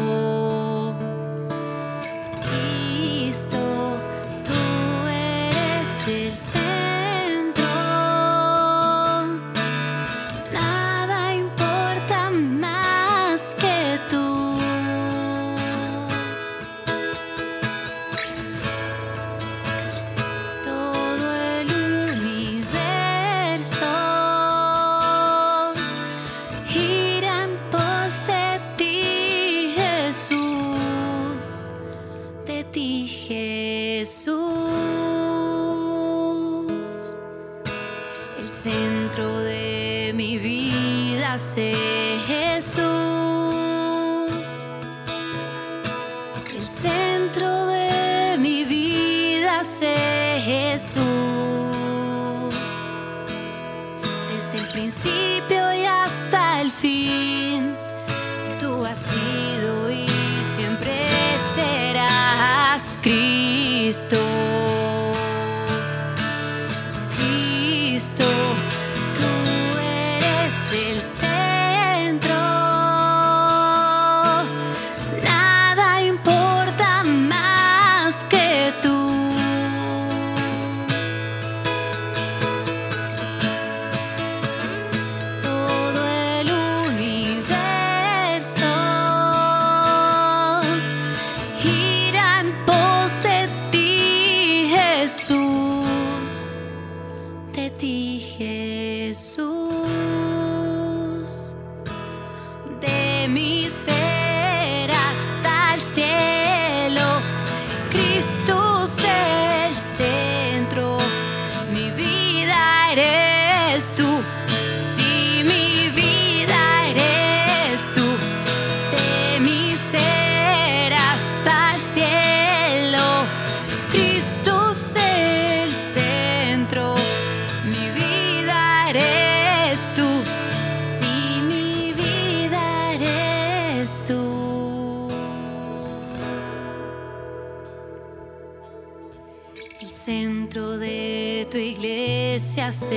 El 139.81 139.89
centro 139.89 140.77
de 140.77 141.47
tu 141.51 141.57
iglesia 141.57 142.69
es 142.69 142.89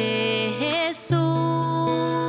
Jesús. 0.61 2.28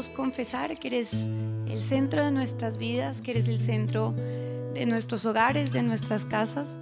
Queremos 0.00 0.16
confesar 0.16 0.78
que 0.78 0.88
eres 0.88 1.28
el 1.66 1.78
centro 1.78 2.24
de 2.24 2.30
nuestras 2.30 2.78
vidas, 2.78 3.20
que 3.20 3.32
eres 3.32 3.48
el 3.48 3.58
centro 3.58 4.14
de 4.72 4.86
nuestros 4.86 5.26
hogares, 5.26 5.72
de 5.72 5.82
nuestras 5.82 6.24
casas, 6.24 6.78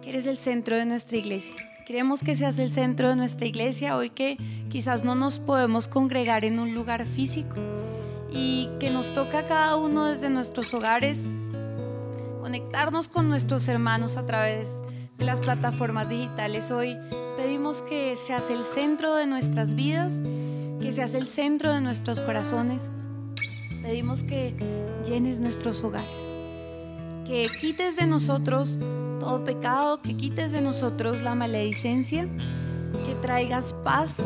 que 0.00 0.10
eres 0.10 0.28
el 0.28 0.38
centro 0.38 0.76
de 0.76 0.86
nuestra 0.86 1.16
iglesia. 1.16 1.56
Queremos 1.84 2.22
que 2.22 2.36
seas 2.36 2.60
el 2.60 2.70
centro 2.70 3.08
de 3.08 3.16
nuestra 3.16 3.48
iglesia 3.48 3.96
hoy 3.96 4.10
que 4.10 4.36
quizás 4.68 5.02
no 5.02 5.16
nos 5.16 5.40
podemos 5.40 5.88
congregar 5.88 6.44
en 6.44 6.60
un 6.60 6.72
lugar 6.72 7.04
físico 7.04 7.56
y 8.32 8.70
que 8.78 8.90
nos 8.90 9.12
toca 9.12 9.40
a 9.40 9.46
cada 9.46 9.76
uno 9.76 10.04
desde 10.04 10.30
nuestros 10.30 10.72
hogares 10.72 11.26
conectarnos 12.40 13.08
con 13.08 13.28
nuestros 13.28 13.66
hermanos 13.66 14.16
a 14.16 14.24
través 14.24 14.72
de 15.18 15.24
las 15.24 15.40
plataformas 15.40 16.08
digitales. 16.08 16.70
Hoy 16.70 16.96
pedimos 17.36 17.82
que 17.82 18.14
seas 18.14 18.50
el 18.50 18.62
centro 18.62 19.16
de 19.16 19.26
nuestras 19.26 19.74
vidas, 19.74 20.22
que 20.86 20.92
seas 20.92 21.14
el 21.14 21.26
centro 21.26 21.72
de 21.72 21.80
nuestros 21.80 22.20
corazones. 22.20 22.92
Pedimos 23.82 24.22
que 24.22 24.54
llenes 25.04 25.40
nuestros 25.40 25.82
hogares, 25.82 26.32
que 27.24 27.48
quites 27.58 27.96
de 27.96 28.06
nosotros 28.06 28.78
todo 29.18 29.42
pecado, 29.42 30.00
que 30.00 30.16
quites 30.16 30.52
de 30.52 30.60
nosotros 30.60 31.22
la 31.22 31.34
maledicencia, 31.34 32.28
que 33.04 33.16
traigas 33.16 33.72
paz 33.72 34.24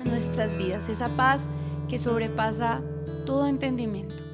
a 0.00 0.04
nuestras 0.04 0.56
vidas, 0.56 0.88
esa 0.88 1.10
paz 1.10 1.50
que 1.86 1.98
sobrepasa 1.98 2.80
todo 3.26 3.46
entendimiento. 3.46 4.24